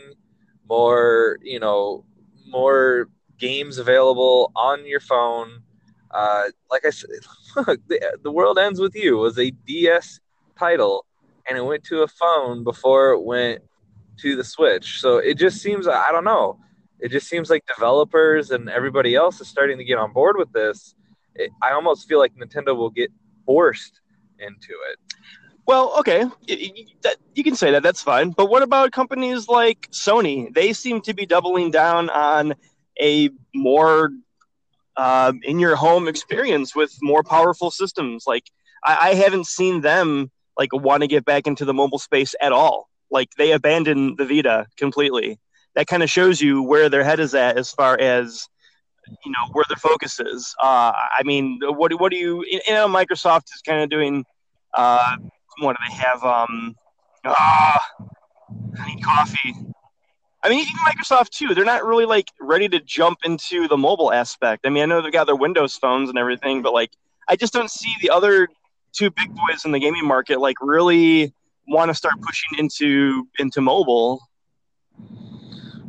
[0.69, 2.06] more you know,
[2.52, 3.10] more
[3.40, 5.64] games available on your phone.
[6.12, 7.10] Uh, like I said,
[7.56, 10.20] look, the, the world ends with you was a DS
[10.58, 11.06] title,
[11.48, 13.62] and it went to a phone before it went
[14.18, 15.00] to the Switch.
[15.00, 16.60] So it just seems I don't know
[17.02, 20.52] it just seems like developers and everybody else is starting to get on board with
[20.54, 20.96] this.
[21.36, 23.12] It, I almost feel like Nintendo will get
[23.46, 24.02] forced
[24.38, 25.11] into it.
[25.67, 27.84] Well, okay, you can say that.
[27.84, 28.32] That's fine.
[28.32, 30.54] But what about companies like Sony?
[30.54, 32.56] They seem to be doubling down on
[33.00, 34.12] a more
[34.97, 38.26] um, in-your-home experience with more powerful systems.
[38.28, 38.43] Like
[38.84, 42.52] I, I haven't seen them like want to get back into the mobile space at
[42.52, 42.89] all.
[43.10, 45.39] Like they abandoned the Vita completely.
[45.76, 48.47] That kind of shows you where their head is at as far as
[49.08, 50.54] you know where their focus is.
[50.62, 52.43] Uh, I mean, what what do you?
[52.45, 54.26] You know, Microsoft is kind of doing.
[54.74, 55.17] Uh,
[55.62, 56.24] what do they have?
[56.24, 56.76] Um,
[57.26, 57.88] ah,
[58.80, 59.56] I need coffee.
[60.43, 61.54] I mean, even Microsoft too.
[61.54, 64.65] They're not really like ready to jump into the mobile aspect.
[64.65, 66.91] I mean, I know they've got their Windows phones and everything, but like,
[67.28, 68.47] I just don't see the other
[68.91, 71.34] two big boys in the gaming market like really
[71.67, 74.21] want to start pushing into into mobile.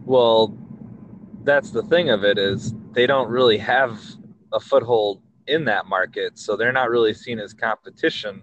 [0.04, 0.56] Well,
[1.44, 4.00] that's the thing of it is they don't really have
[4.52, 8.42] a foothold in that market, so they're not really seen as competition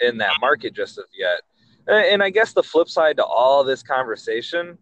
[0.00, 1.40] in that market just of yet.
[1.88, 4.76] And I guess the flip side to all this conversation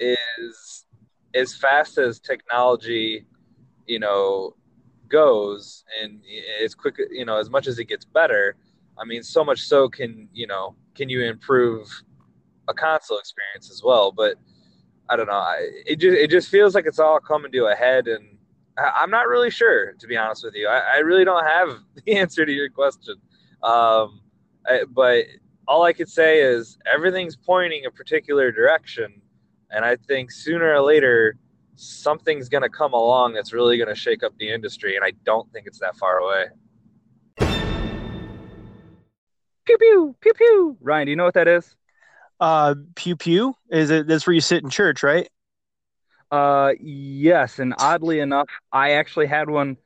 [0.00, 0.86] is
[1.34, 3.26] as fast as technology,
[3.86, 4.54] you know,
[5.08, 6.20] goes and
[6.62, 8.56] as quick, you know, as much as it gets better,
[8.98, 11.88] I mean, so much so can, you know, can you improve
[12.68, 14.36] a console experience as well, but
[15.08, 15.32] I don't know.
[15.32, 18.36] I, it just it just feels like it's all coming to a head, and
[18.76, 20.68] I'm not really sure, to be honest with you.
[20.68, 23.16] I, I really don't have the answer to your question.
[23.62, 24.20] Um,
[24.68, 25.24] I, but
[25.66, 29.20] all I could say is everything's pointing a particular direction,
[29.70, 31.36] and I think sooner or later
[31.74, 35.12] something's going to come along that's really going to shake up the industry, and I
[35.24, 36.46] don't think it's that far away.
[39.64, 40.76] Pew pew pew pew.
[40.80, 41.74] Ryan, do you know what that is?
[42.40, 43.54] Uh, pew pew.
[43.70, 44.06] Is it?
[44.06, 45.28] That's where you sit in church, right?
[46.30, 49.76] Uh, yes, and oddly enough, I actually had one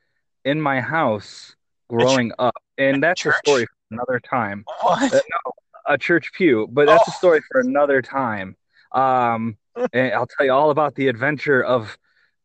[0.44, 1.54] in my house
[1.88, 4.64] growing up, and that's a story for another time.
[4.80, 5.12] What?
[5.12, 5.52] Uh, no,
[5.86, 7.18] a church pew, but that's a Oh.
[7.18, 8.56] story for another time.
[8.92, 9.56] Um,
[9.92, 11.96] and I'll tell you all about the adventure of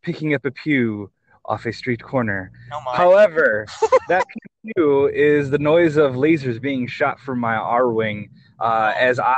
[0.02, 1.12] picking up a pew
[1.46, 2.52] off a street corner.
[2.74, 2.80] Oh.
[2.94, 3.66] However,
[4.10, 4.26] that
[4.66, 8.30] pew is the noise of lasers being shot from my Arwing
[8.60, 9.36] uh, as I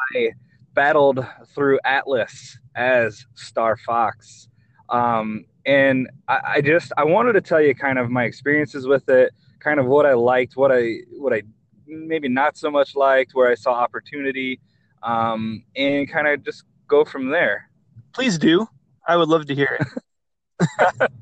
[0.74, 4.48] battled through Atlas as Star Fox.
[4.90, 9.08] Um, and I, I just I wanted to tell you kind of my experiences with
[9.10, 11.42] it, kind of what I liked, what I what I
[11.90, 14.60] maybe not so much liked, where I saw opportunity,
[15.04, 17.70] um, and kind of just go from there.
[18.14, 18.68] Please do.
[19.08, 19.88] I would love to hear it.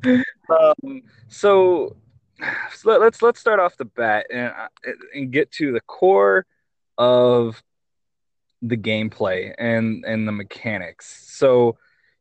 [0.50, 1.96] um, so,
[2.74, 4.52] so let, let's let's start off the bat and
[5.14, 6.46] and get to the core
[6.98, 7.62] of
[8.62, 11.28] the gameplay and and the mechanics.
[11.30, 11.78] So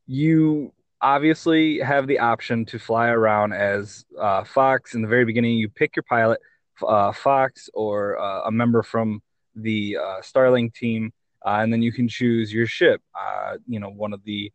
[0.07, 4.95] you obviously have the option to fly around as uh, Fox.
[4.95, 6.41] In the very beginning, you pick your pilot,
[6.83, 9.23] uh, Fox, or uh, a member from
[9.55, 11.12] the uh, Starlink team,
[11.45, 13.01] uh, and then you can choose your ship.
[13.19, 14.53] Uh, you know, one of the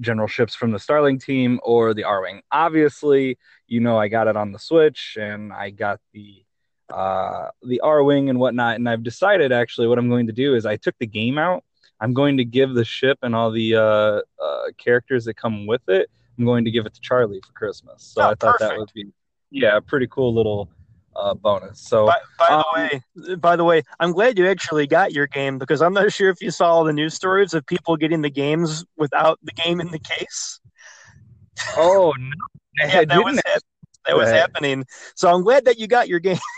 [0.00, 2.40] general ships from the Starlink team or the Arwing.
[2.50, 6.44] Obviously, you know I got it on the Switch, and I got the
[6.92, 8.76] uh, the Arwing and whatnot.
[8.76, 11.64] And I've decided actually what I'm going to do is I took the game out.
[12.00, 15.88] I'm going to give the ship and all the uh, uh, characters that come with
[15.88, 16.10] it.
[16.38, 18.12] I'm going to give it to Charlie for Christmas.
[18.14, 19.06] So Oh, I thought that would be
[19.52, 20.70] yeah, a pretty cool little
[21.16, 21.80] uh, bonus.
[21.80, 25.26] So By, by Um, the way, by the way, I'm glad you actually got your
[25.28, 28.22] game because I'm not sure if you saw all the news stories of people getting
[28.22, 30.60] the games without the game in the case.
[31.76, 32.46] oh no,
[32.88, 33.62] Yeah, that was hap-
[34.06, 34.30] that was Right.
[34.30, 34.84] happening.
[35.16, 36.38] So I'm glad that you got your game.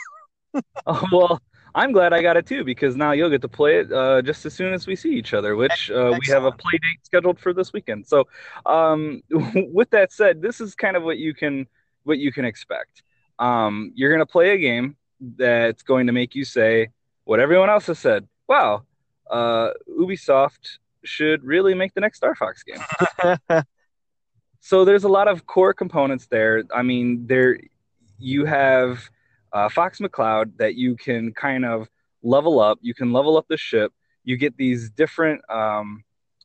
[0.86, 1.40] Oh, well,
[1.74, 4.44] I'm glad I got it too because now you'll get to play it uh, just
[4.46, 7.38] as soon as we see each other, which uh, we have a play date scheduled
[7.40, 8.06] for this weekend.
[8.06, 8.28] So,
[8.66, 11.66] um, with that said, this is kind of what you can
[12.04, 13.02] what you can expect.
[13.38, 14.96] Um, you're gonna play a game
[15.36, 16.88] that's going to make you say
[17.24, 18.28] what everyone else has said.
[18.48, 18.84] Wow,
[19.30, 22.80] uh, Ubisoft should really make the next Star Fox game
[24.64, 26.64] so there's a lot of core components there.
[26.74, 27.58] I mean, there
[28.18, 29.10] you have
[29.52, 31.86] uh, Fox McCloud that you can kind of
[32.22, 32.78] level up.
[32.80, 33.92] You can level up the ship.
[34.24, 35.42] You get these different.
[35.50, 36.02] Um,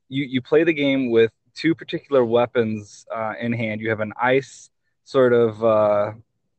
[0.10, 3.80] you you play the game with two particular weapons uh, in hand.
[3.80, 4.70] You have an ice
[5.10, 6.12] sort of uh,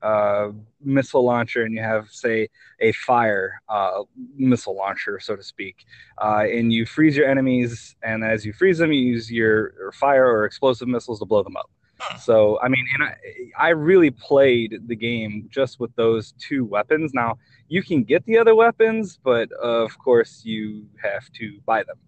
[0.02, 0.48] uh,
[0.82, 2.48] missile launcher, and you have say
[2.80, 4.02] a fire uh,
[4.36, 5.76] missile launcher, so to speak
[6.20, 7.94] uh, and you freeze your enemies.
[8.02, 11.42] And as you freeze them, you use your, your fire or explosive missiles to blow
[11.42, 11.70] them up.
[12.18, 17.12] So, I mean, and I, I really played the game just with those two weapons.
[17.12, 21.98] Now, you can get the other weapons, but of course, you have to buy them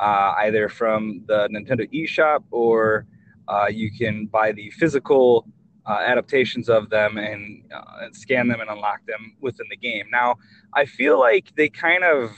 [0.00, 3.04] uh, either from the Nintendo eShop or
[3.46, 5.46] uh, you can buy the physical
[5.86, 10.06] uh, adaptations of them and, uh, scan them and unlock them within the game.
[10.10, 10.36] Now,
[10.74, 12.30] I feel like they kind of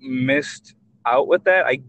[0.00, 1.66] missed out with that.
[1.66, 1.82] I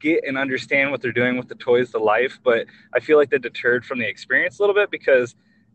[0.00, 3.30] get and understand what they're doing with the toys to life, but I feel like
[3.30, 5.34] they deterred from the experience a little bit because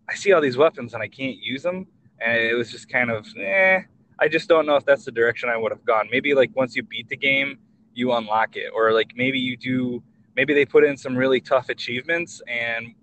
[0.10, 1.88] I see all these weapons and I can't use them,
[2.20, 3.82] and it was just kind of eh.
[4.20, 6.08] I just don't know if that's the direction I would have gone.
[6.12, 7.58] Maybe like once you beat the game,
[7.94, 10.04] you unlock it, or like maybe you do.
[10.36, 12.96] Maybe they put in some really tough achievements, and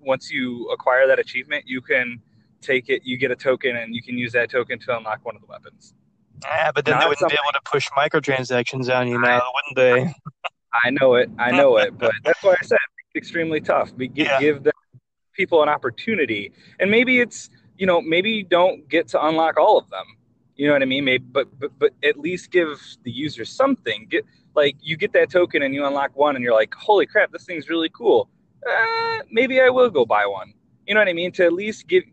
[0.00, 2.20] once you acquire that achievement, you can
[2.60, 3.02] take it.
[3.04, 5.46] You get a token, and you can use that token to unlock one of the
[5.48, 5.94] weapons.
[6.42, 9.76] Yeah, but then No, they wouldn't be able to push microtransactions on you now, wouldn't
[9.76, 10.14] they?
[10.84, 11.28] I know it.
[11.38, 11.98] I know it.
[11.98, 12.78] But that's why I said
[13.16, 13.92] extremely tough.
[13.96, 14.38] We gi- Yeah.
[14.40, 14.66] give
[15.34, 19.78] people an opportunity, and maybe it's you know maybe you don't get to unlock all
[19.78, 20.04] of them.
[20.56, 21.04] You know what I mean?
[21.04, 24.06] Maybe, but but but at least give the user something.
[24.10, 27.32] Get like you get that token and you unlock one, and you're like, holy crap,
[27.32, 28.28] this thing's really cool.
[28.68, 30.52] Uh, maybe I will go buy one.
[30.86, 31.32] You know what I mean?
[31.32, 32.04] To at least give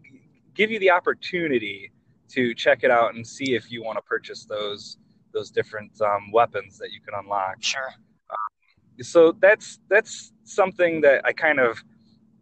[0.54, 1.92] give you the opportunity
[2.30, 4.98] to check it out and see if you want to purchase those
[5.34, 7.94] those different um, weapons that you can unlock Sure.
[9.02, 11.84] so that's that's something that I kind of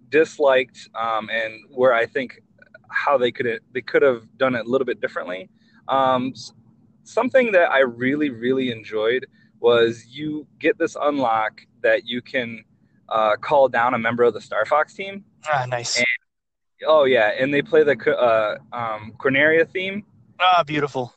[0.10, 2.42] disliked, um, and where I think
[2.90, 5.50] how they could they could have done it a little bit differently.
[5.88, 6.34] Um,
[7.04, 9.26] something that I really really enjoyed
[9.60, 12.64] was you get this unlock that you can
[13.10, 15.24] uh, call down a member of the Star Fox team.
[15.52, 16.04] Ah, nice.
[16.86, 20.04] Oh yeah, and they play the uh, um, Corneria theme.
[20.40, 21.14] Ah, beautiful.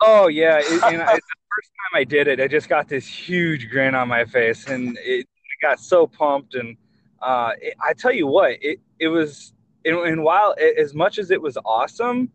[0.00, 1.20] Oh yeah, it, and I, the
[1.56, 4.96] first time I did it, I just got this huge grin on my face, and
[5.00, 6.54] it I got so pumped.
[6.54, 6.76] And
[7.20, 9.52] uh, it, I tell you what, it it was,
[9.84, 12.30] and, and while it, as much as it was awesome,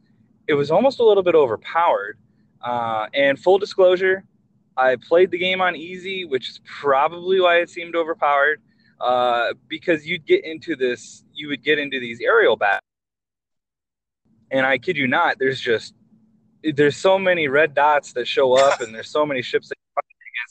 [0.47, 2.17] it was almost a little bit overpowered.
[2.61, 4.23] Uh, and full disclosure,
[4.75, 8.61] I played the game on easy, which is probably why it seemed overpowered.
[8.99, 12.81] Uh, because you'd get into this, you would get into these aerial battles,
[14.51, 15.93] and I kid you not, there's just
[16.63, 19.75] there's so many red dots that show up and there's so many ships that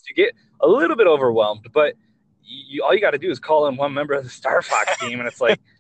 [0.09, 1.95] you get a little bit overwhelmed but
[2.43, 4.97] you, all you got to do is call in one member of the star fox
[4.99, 5.59] team and it's like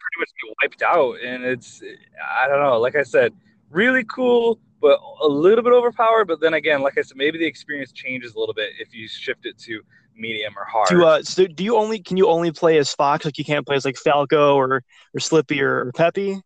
[0.00, 1.20] pretty much get wiped out.
[1.20, 1.82] And it's
[2.24, 3.32] i don't know like i said
[3.70, 6.26] really cool but a little bit overpowered.
[6.26, 9.08] But then again like i said maybe the experience changes a little bit if you
[9.08, 9.82] shift it to
[10.18, 13.24] medium or hard Do uh, so do you only can you only play as Fox?
[13.24, 14.82] Like you can't play as like Falco or
[15.14, 16.40] or Slippy or, or Peppy?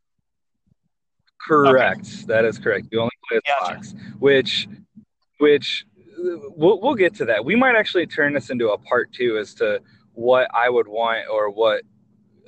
[1.47, 2.27] Correct.
[2.29, 2.87] That is correct.
[2.91, 3.75] You only play as Gotcha.
[3.75, 4.69] Fox, which,
[5.39, 5.85] which,
[6.17, 7.45] we'll we'll get to that.
[7.45, 9.81] We might actually turn this into a part two as to
[10.13, 11.83] what I would want or what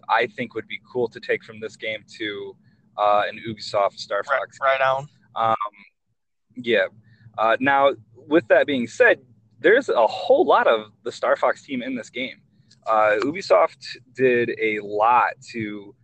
[0.09, 2.57] I think would be cool to take from this game to
[2.97, 4.59] uh, an Ubisoft Star Right, Fox.
[4.63, 5.09] right on.
[5.35, 5.57] Um,
[6.57, 6.87] yeah.
[7.37, 9.19] Uh, now, with that being said,
[9.65, 12.43] there's a whole lot of the Star Fox team in this game.
[12.87, 15.95] Uh, Ubisoft did a lot to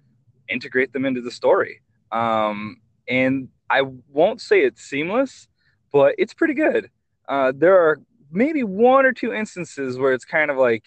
[0.48, 1.82] integrate them into the story.
[2.10, 5.46] Um, and I won't say it's seamless,
[5.92, 6.90] but it's pretty good.
[7.28, 8.00] Uh, there are
[8.32, 10.84] maybe one or two instances where it's kind of like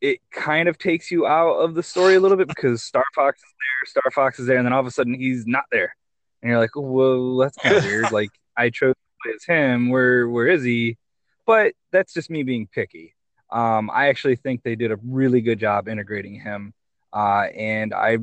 [0.00, 3.40] it kind of takes you out of the story a little bit because Star Fox
[3.40, 5.96] is there, Star Fox is there, and then all of a sudden he's not there
[6.42, 9.88] and you're like, "Whoa, that's kind of weird." Like I chose to play as him.
[9.88, 10.96] Where where is he?
[11.48, 13.14] But that's just me being picky.
[13.50, 16.74] Um, I actually think they did a really good job integrating him,
[17.10, 18.18] uh, and I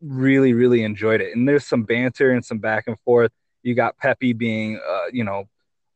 [0.00, 1.34] really really enjoyed it.
[1.34, 3.32] And there's some banter and some back and forth.
[3.64, 5.48] You got Peppy being, uh, you know,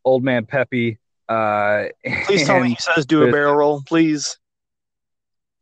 [0.05, 0.99] old man Peppy.
[1.29, 1.85] Uh,
[2.25, 4.37] Please tell me he says do a barrel roll, please.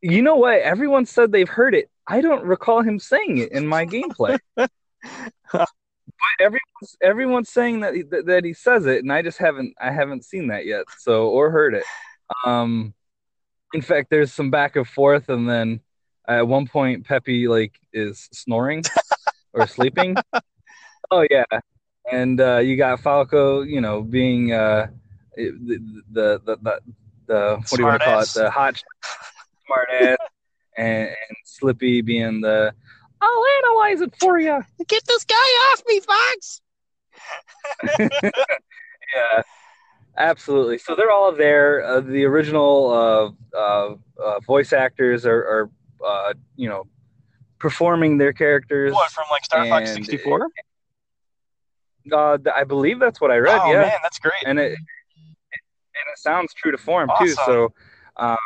[0.01, 0.61] You know what?
[0.61, 1.91] Everyone said they've heard it.
[2.07, 4.39] I don't recall him saying it in my gameplay.
[6.21, 9.75] but everyone's everyone's saying that he, that, that he says it, and I just haven't
[9.81, 10.85] I haven't seen that yet.
[10.99, 11.85] So or heard it.
[12.45, 12.95] Um,
[13.73, 15.81] in fact, there's some back and forth, and then
[16.29, 18.83] at one point Peppy like is snoring
[19.53, 20.17] or sleeping.
[21.11, 21.45] Oh yeah,
[22.11, 24.89] and uh, you got Falco, you know, being uh,
[25.37, 25.81] the,
[26.13, 26.81] the the the
[27.27, 28.29] the what do you want to call it?
[28.29, 28.83] The hot
[29.67, 30.17] smart ass,
[30.77, 32.75] and, and Slippy being the
[33.21, 34.63] I'll analyze it for you.
[34.87, 36.61] Get this guy off me, Fox.
[37.99, 39.43] yeah,
[40.17, 40.79] absolutely.
[40.79, 41.85] So they're all there.
[41.85, 45.71] Uh, the original uh, uh, uh, voice actors are, are
[46.07, 46.87] uh, you know,
[47.59, 48.93] performing their characters.
[48.93, 50.49] What from like Star Fox 64?
[52.11, 53.61] Uh, I believe that's what I read.
[53.63, 54.33] oh yeah, man, that's great.
[54.47, 57.29] and it and it sounds true to form too.
[57.29, 57.73] So,
[58.17, 58.37] um,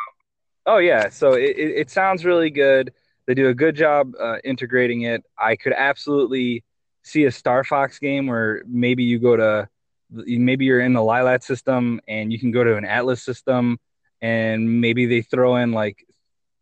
[0.65, 2.93] oh yeah, so it, it, it sounds really good.
[3.27, 5.23] They do a good job uh, integrating it.
[5.37, 6.63] I could absolutely
[7.03, 9.67] see a Star Fox game where maybe you go to
[10.11, 13.79] maybe you're in the Lylat system and you can go to an Atlas system,
[14.21, 16.05] and maybe they throw in like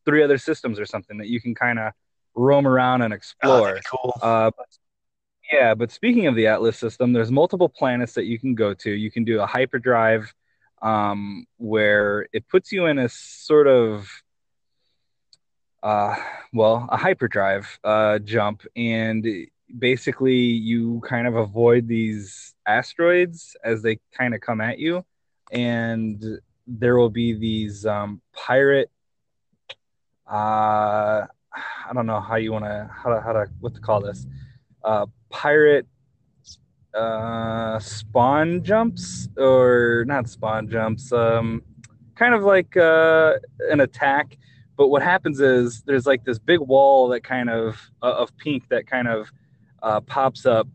[0.05, 1.91] three other systems or something that you can kind of
[2.36, 3.68] roam around and Oh, explore.
[3.68, 4.14] that'd cool.
[4.22, 4.51] Uh,
[5.51, 8.89] yeah, but speaking of the Atlas system, there's multiple planets that you can go to.
[8.89, 10.34] You can do a hyperdrive
[10.82, 14.09] um, where it puts you in a sort of,
[15.84, 16.16] uh,
[16.54, 19.28] well, a hyperdrive uh, jump, and
[19.78, 25.06] basically you kind of avoid these asteroids as they kind of come at you,
[25.52, 28.90] and there will be these um, pirate.
[30.26, 34.00] Uh, I don't know how you want to how to how to what to call
[34.00, 34.26] this
[34.86, 35.86] uh, pirate
[36.94, 41.62] uh, spawn jumps or not spawn jumps, um,
[42.16, 43.34] kind of like uh,
[43.70, 44.38] an attack.
[44.76, 48.68] But what happens is there's like this big wall that kind of uh, of pink
[48.70, 49.32] that kind of
[49.82, 50.68] uh, pops up,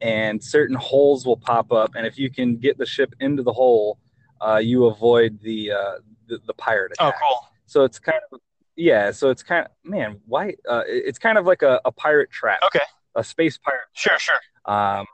[0.00, 3.52] and certain holes will pop up, and if you can get the ship into the
[3.52, 3.98] hole,
[4.44, 5.94] uh, you avoid the, uh,
[6.26, 7.48] the the pirate Oh, cool.
[7.66, 8.40] So it's kind of
[8.76, 9.12] yeah.
[9.12, 10.54] So it's kind of man, why?
[10.68, 12.60] Uh, it's kind of like a, a pirate trap.
[12.66, 12.84] Okay.
[13.14, 13.82] A space pirate.
[13.92, 14.40] Sure, sure.
[14.64, 15.06] Um,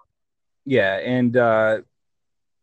[0.65, 1.79] yeah, and uh,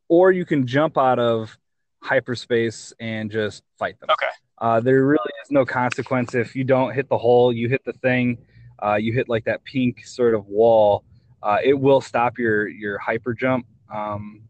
[0.08, 1.58] or you can jump out of
[2.02, 4.10] hyperspace and just fight them.
[4.12, 4.32] Okay.
[4.58, 7.54] Uh, there really is no consequence if you don't hit the hole.
[7.54, 8.38] You hit the thing.
[8.84, 11.04] Uh, you hit like that pink sort of wall.
[11.41, 14.41] Uh, it will stop your your hyper jump, um,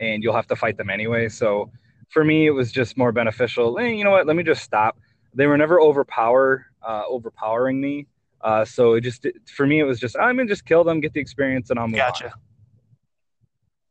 [0.00, 1.28] and you'll have to fight them anyway.
[1.28, 1.70] So
[2.10, 3.78] for me, it was just more beneficial.
[3.78, 4.26] Eh, you know what?
[4.26, 4.98] Let me just stop.
[5.34, 8.06] They were never overpower uh, overpowering me.
[8.40, 11.12] Uh, so it just for me, it was just I'm gonna just kill them, get
[11.14, 12.08] the experience, and I'll move on.
[12.08, 12.34] Gotcha.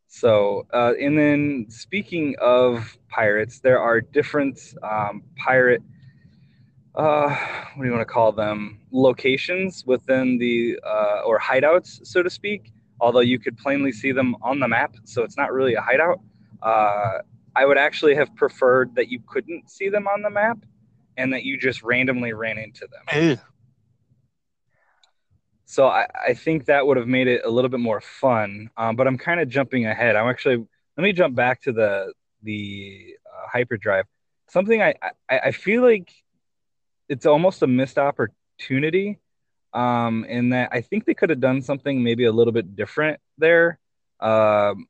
[0.08, 5.82] So, uh, and then speaking of pirates, there are different um, pirate,
[6.96, 7.30] uh,
[7.76, 12.30] what do you want to call them, locations within the, uh, or hideouts, so to
[12.30, 15.82] speak, although you could plainly see them on the map, so it's not really a
[15.82, 16.20] hideout.
[16.62, 17.20] Uh,
[17.56, 20.58] I would actually have preferred that you couldn't see them on the map
[21.18, 23.22] and that you just randomly ran into them.
[23.22, 23.38] Ew.
[25.66, 28.70] So I, I think that would have made it a little bit more fun.
[28.78, 30.16] Um, but I'm kind of jumping ahead.
[30.16, 30.66] I'm actually
[30.98, 32.14] let me jump back to the
[32.44, 34.06] the uh, hyperdrive.
[34.50, 34.94] Something I,
[35.30, 36.12] I I feel like
[37.14, 39.20] it's almost a missed opportunity.
[39.72, 43.20] Um, in that I think they could have done something maybe a little bit different
[43.38, 43.80] there.
[44.20, 44.88] Um,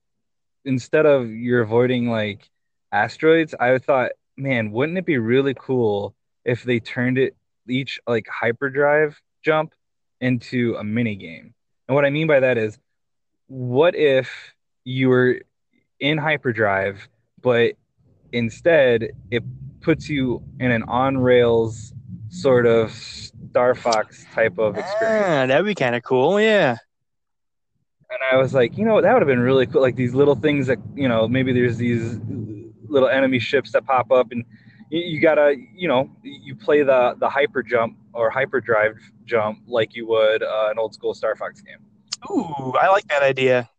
[0.66, 2.50] instead of you're avoiding like
[2.92, 6.16] asteroids, I thought, man, wouldn't it be really cool
[6.46, 7.36] if they turned it
[7.68, 9.74] each like hyperdrive jump
[10.22, 11.54] into a mini game.
[11.88, 12.80] And what I mean by that is,
[13.48, 14.54] what if
[14.86, 15.42] you were
[16.00, 17.08] in hyperdrive,
[17.42, 17.74] but
[18.32, 19.44] instead it
[19.82, 21.93] puts you in an on rails
[22.34, 25.26] sort of Star Fox type of experience.
[25.28, 26.42] Ah, that'd be kind of cool.
[26.42, 26.78] Yeah.
[28.10, 29.82] And I was like, you know, that would have been really cool.
[29.82, 32.20] Like these little things that, you know, maybe there's these
[32.88, 34.44] little enemy ships that pop up and
[34.90, 39.96] you, you gotta, you know, you play the, the hyper jump or hyperdrive jump like
[39.96, 41.78] you would uh, an old school Star Fox game.
[42.32, 43.70] Ooh, I like that idea.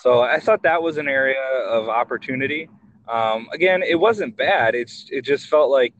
[0.00, 2.68] So I thought that was an area of opportunity.
[3.08, 4.74] Um, again, it wasn't bad.
[4.74, 5.94] It's it just felt like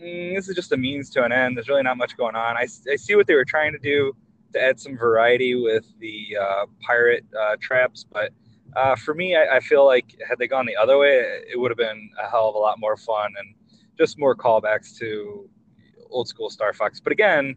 [0.00, 1.56] mm, this is just a means to an end.
[1.56, 2.56] There's really not much going on.
[2.56, 4.14] I, I see what they were trying to do
[4.52, 8.32] to add some variety with the uh, pirate uh, traps, but
[8.76, 11.70] uh, for me, I, I, feel like had they gone the other way, it would
[11.70, 13.54] have been a hell of a lot more fun and
[13.96, 15.48] just more callbacks to
[16.10, 17.00] old school Star Fox.
[17.00, 17.56] But again,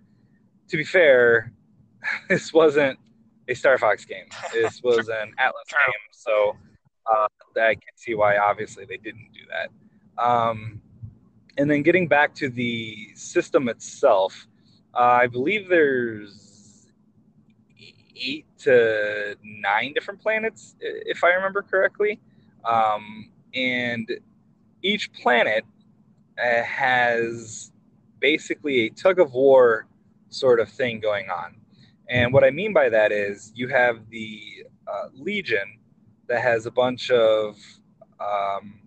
[0.70, 1.52] to be fair,
[2.30, 2.98] this wasn't
[3.50, 4.26] a Star Fox game.
[4.54, 6.56] This was an Atlas game, so
[7.12, 7.28] uh,
[7.60, 10.24] I can see why obviously they didn't do that.
[10.24, 10.82] Um,
[11.58, 14.48] and then getting back to the system itself,
[14.94, 16.88] uh, I believe there's
[18.16, 22.20] eight to nine different planets, if I remember correctly.
[22.66, 24.10] Um, and
[24.82, 25.66] each planet
[26.38, 27.72] uh, has
[28.20, 29.88] basically a tug of war
[30.30, 31.56] sort of thing going on.
[32.10, 35.80] And what I mean by that is you have the uh, Legion
[36.28, 37.58] that has a bunch of
[38.20, 38.80] um,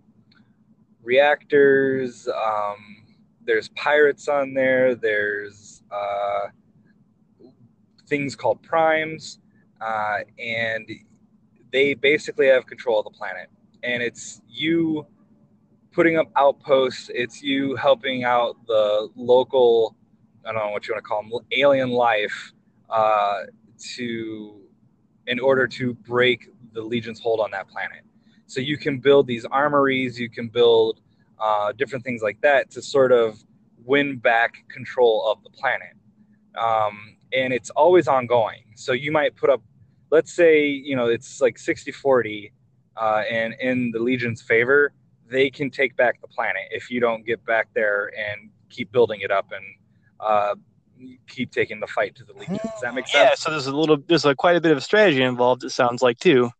[1.03, 2.27] reactors.
[2.27, 3.03] Um,
[3.45, 4.95] there's pirates on there.
[4.95, 6.47] There's uh,
[8.07, 9.39] things called primes,
[9.81, 10.89] uh, and
[11.71, 13.49] they basically have control of the planet.
[13.83, 15.05] And it's you
[15.91, 17.09] putting up outposts.
[17.13, 19.95] It's you helping out the local.
[20.45, 22.53] I don't know what you want to call them, alien life
[22.89, 23.43] uh,
[23.95, 24.59] to
[25.27, 28.03] in order to break the Legion's hold on that planet.
[28.53, 31.01] So you can build these armories, you can build
[31.39, 33.43] uh, different things like that to sort of
[33.83, 35.95] win back control of the planet.
[36.55, 38.63] Um, and it's always ongoing.
[38.75, 39.63] So you might put up,
[40.11, 42.53] let's say, you know, it's like 60 40,
[42.95, 44.93] uh, and in the Legion's favor,
[45.27, 49.21] they can take back the planet if you don't get back there and keep building
[49.21, 49.65] it up and
[50.19, 50.53] uh,
[51.27, 52.59] keep taking the fight to the Legion.
[52.63, 53.29] Does that make sense?
[53.31, 55.63] Yeah, so there's a little, there's a, quite a bit of strategy involved.
[55.63, 56.51] It sounds like too.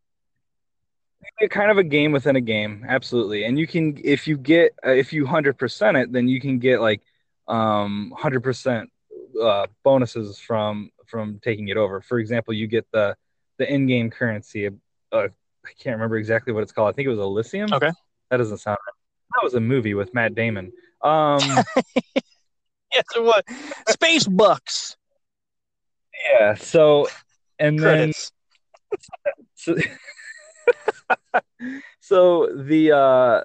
[1.49, 3.43] Kind of a game within a game, absolutely.
[3.43, 6.59] And you can, if you get, uh, if you hundred percent it, then you can
[6.59, 7.01] get like
[7.47, 8.89] um hundred percent
[9.41, 12.01] uh, bonuses from from taking it over.
[12.01, 13.15] For example, you get the
[13.57, 14.67] the in-game currency.
[14.67, 15.27] Uh,
[15.65, 16.89] I can't remember exactly what it's called.
[16.89, 17.73] I think it was Elysium.
[17.73, 17.91] Okay,
[18.29, 18.77] that doesn't sound.
[18.85, 18.93] Right.
[19.35, 20.71] That was a movie with Matt Damon.
[21.01, 21.39] Um,
[22.93, 23.43] yes, it was.
[23.89, 24.95] Space Bucks.
[26.31, 26.53] Yeah.
[26.55, 27.07] So,
[27.59, 28.31] and Credits.
[28.31, 28.39] then.
[29.55, 29.75] So,
[31.99, 33.41] so the uh,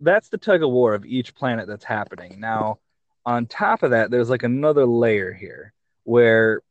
[0.00, 2.40] that's the tug of war of each planet that's happening.
[2.40, 2.78] Now,
[3.24, 5.72] on top of that, there's like another layer here
[6.04, 6.62] where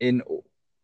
[0.00, 0.22] in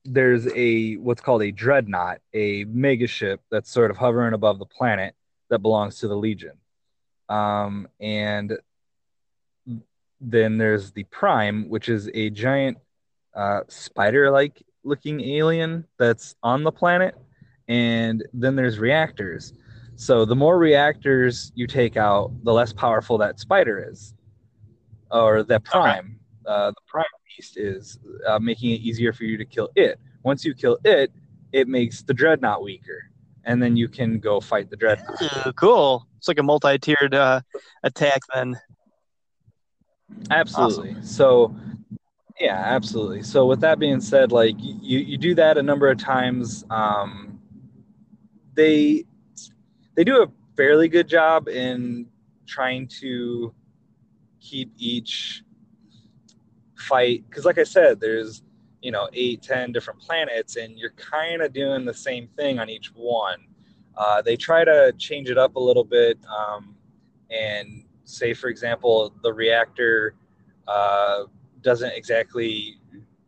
[0.05, 4.67] there's a what's called a dreadnought, a mega ship that's sort of hovering above the
[4.67, 5.15] planet
[5.49, 6.59] that belongs to the Legion.
[7.29, 8.59] Um, and
[10.21, 12.79] then there's the Prime, which is a giant
[13.35, 17.17] uh, spider-like looking alien that's on the planet,
[17.69, 19.53] and then there's reactors.
[19.97, 24.15] So the more reactors you take out, the less powerful that spider is,
[25.11, 26.19] or that Prime.
[26.45, 26.55] Okay.
[26.55, 27.05] Uh, the Prime
[27.37, 30.01] beast is uh, making it easier for you to kill it.
[30.23, 31.13] Once you kill it,
[31.53, 33.11] it makes the dreadnought weaker,
[33.45, 35.21] and then you can go fight the dreadnought.
[35.23, 36.07] Ooh, cool.
[36.17, 37.41] It's like a multi-tiered uh,
[37.83, 38.57] attack then.
[40.31, 40.91] Absolutely.
[40.91, 41.05] Awesome.
[41.05, 41.57] So,
[42.41, 43.23] yeah, absolutely.
[43.23, 46.65] So, with that being said, like you, you do that a number of times.
[46.71, 47.32] Um,
[48.55, 49.05] they
[49.95, 50.27] they do a
[50.57, 52.07] fairly good job in
[52.47, 53.55] trying to
[54.41, 55.43] keep each
[56.77, 58.43] fight because, like I said, there's
[58.83, 62.69] you know eight, ten different planets, and you're kind of doing the same thing on
[62.69, 63.39] each one.
[63.97, 66.75] Uh, they try to change it up a little bit um,
[67.31, 70.15] and say, for example, the reactor
[70.67, 71.25] uh,
[71.61, 72.79] doesn't exactly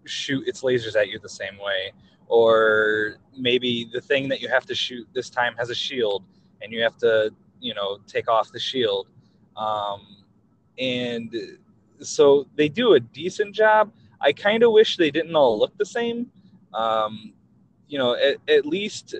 [0.07, 1.93] shoot its lasers at you the same way,
[2.29, 6.25] or maybe the thing that you have to shoot this time has a shield,
[6.63, 9.09] and you have to, you know, take off the shield.
[9.57, 10.25] Um,
[10.79, 11.35] and
[12.01, 13.93] so they do a decent job.
[14.21, 16.31] I kind of wish they didn't all look the same.
[16.73, 17.35] Um,
[17.89, 19.15] you know, at, at least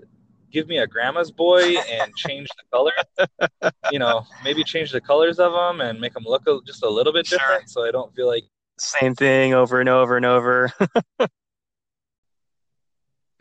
[0.51, 3.73] give me a grandma's boy and change the color.
[3.93, 6.89] you know, maybe change the colors of them and make them look a, just a
[6.89, 7.69] little bit different, sure.
[7.69, 8.45] so I don't feel like
[8.79, 10.73] same thing over and over and over.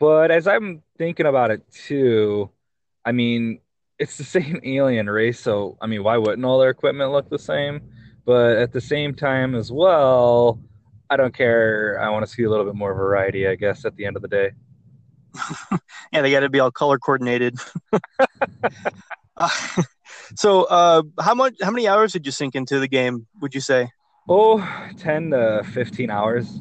[0.04, 2.50] but as I'm thinking about it too,
[3.06, 3.60] I mean,
[3.98, 7.38] it's the same alien race, so I mean, why wouldn't all their equipment look the
[7.38, 7.80] same?
[8.26, 10.60] But at the same time as well,
[11.08, 11.98] I don't care.
[12.02, 14.20] I want to see a little bit more variety, I guess, at the end of
[14.20, 14.50] the day.
[16.12, 17.56] yeah, they got to be all color coordinated.
[19.38, 19.48] uh,
[20.36, 21.54] so, uh, how much?
[21.62, 23.26] How many hours did you sink into the game?
[23.40, 23.88] Would you say?
[24.28, 24.58] Oh,
[24.98, 26.60] 10 to 15 hours.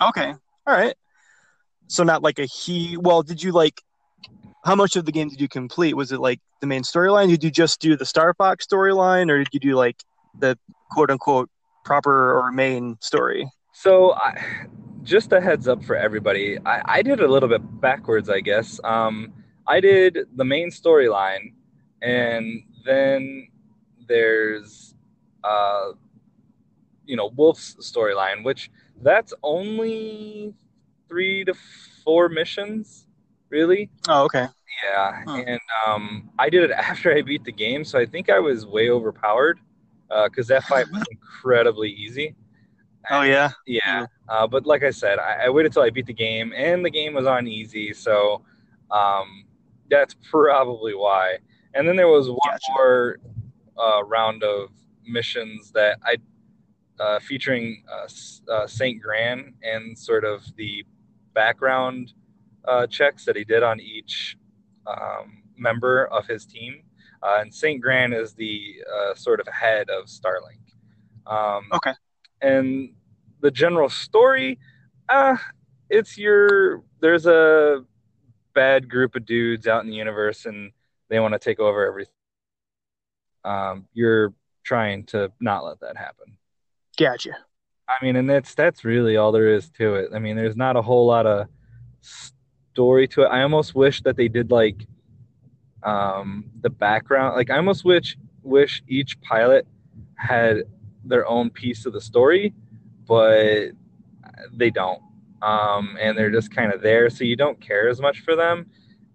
[0.00, 0.34] Okay,
[0.66, 0.96] all right.
[1.92, 2.96] So not like a he.
[2.96, 3.82] Well, did you like?
[4.64, 5.94] How much of the game did you complete?
[5.94, 7.28] Was it like the main storyline?
[7.28, 10.02] Did you just do the Star Fox storyline, or did you do like
[10.38, 10.58] the
[10.90, 11.50] quote unquote
[11.84, 13.46] proper or main story?
[13.74, 14.66] So, I,
[15.02, 16.58] just a heads up for everybody.
[16.64, 18.80] I, I did a little bit backwards, I guess.
[18.84, 19.34] Um,
[19.66, 21.52] I did the main storyline,
[22.00, 23.48] and then
[24.08, 24.94] there's,
[25.44, 25.90] uh,
[27.04, 28.70] you know, Wolf's storyline, which
[29.02, 30.54] that's only
[31.12, 31.52] three to
[32.04, 33.06] four missions,
[33.50, 33.90] really.
[34.08, 34.46] Oh, okay.
[34.82, 35.42] Yeah, huh.
[35.46, 38.64] and um, I did it after I beat the game, so I think I was
[38.64, 39.60] way overpowered
[40.08, 42.34] because uh, that fight was incredibly easy.
[43.10, 44.06] Oh yeah, yeah.
[44.28, 46.90] Uh, but like I said, I, I, waited till I beat the game, and the
[46.90, 48.42] game was on easy, so
[48.90, 49.44] um,
[49.90, 51.38] that's probably why.
[51.74, 52.72] And then there was one gotcha.
[52.74, 53.18] more
[53.78, 54.70] uh, round of
[55.04, 56.16] missions that I
[57.00, 59.02] uh, featuring uh, uh, St.
[59.02, 60.84] Grand and sort of the
[61.34, 62.12] background
[62.66, 64.36] uh, checks that he did on each
[64.86, 66.82] um, member of his team.
[67.22, 67.80] and St.
[67.80, 68.76] Grand is the
[69.14, 70.58] sort of head of Starlink.
[71.26, 71.92] Um, okay
[72.42, 72.90] and
[73.40, 74.58] the general story,
[75.08, 75.36] uh,
[75.88, 77.84] it's your there's a
[78.54, 80.72] bad group of dudes out in the universe and
[81.08, 82.12] they want to take over everything.
[83.44, 86.36] Um, you're trying to not let that happen.
[86.98, 87.32] Gotcha.
[87.88, 90.10] I mean, and that's that's really all there is to it.
[90.14, 91.48] I mean, there's not a whole lot of
[92.00, 93.26] story to it.
[93.26, 94.86] I almost wish that they did like
[95.82, 97.36] um, the background.
[97.36, 99.66] Like, I almost wish wish each pilot
[100.16, 100.62] had
[101.04, 102.54] their own piece of the story,
[103.06, 103.70] but
[104.52, 105.00] they don't.
[105.42, 108.66] Um, and they're just kind of there, so you don't care as much for them,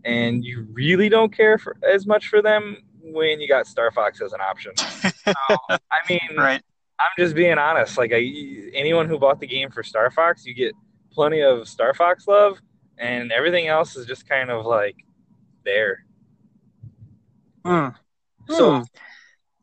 [0.03, 4.21] and you really don't care for as much for them when you got Star Fox
[4.21, 4.73] as an option.
[4.77, 5.33] so,
[5.69, 6.61] I mean, right.
[6.99, 7.97] I'm just being honest.
[7.97, 8.17] Like, I,
[8.73, 10.73] anyone who bought the game for Star Fox, you get
[11.11, 12.59] plenty of Star Fox love,
[12.97, 14.95] and everything else is just kind of like
[15.63, 16.05] there.
[17.65, 17.89] Hmm.
[18.47, 18.83] So, hmm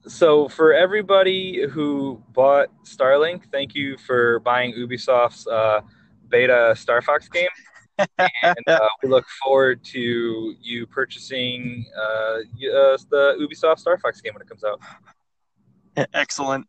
[0.06, 5.80] so for everybody who bought Starlink, thank you for buying Ubisoft's uh,
[6.28, 7.48] beta Star Fox game.
[8.18, 14.34] and uh, we look forward to you purchasing uh, uh, the Ubisoft Star Fox game
[14.34, 14.80] when it comes out.
[16.12, 16.66] Excellent.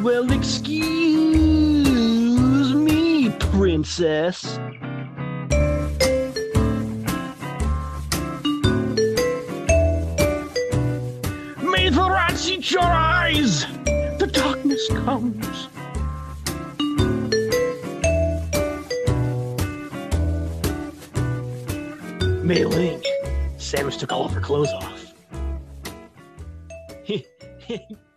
[0.00, 0.74] Well, excuse
[2.72, 4.58] me, princess.
[11.60, 13.66] May the rats eat your eyes!
[14.18, 15.68] The darkness comes.
[22.42, 23.02] Mei Ling,
[23.68, 25.12] Samus took all of her clothes off.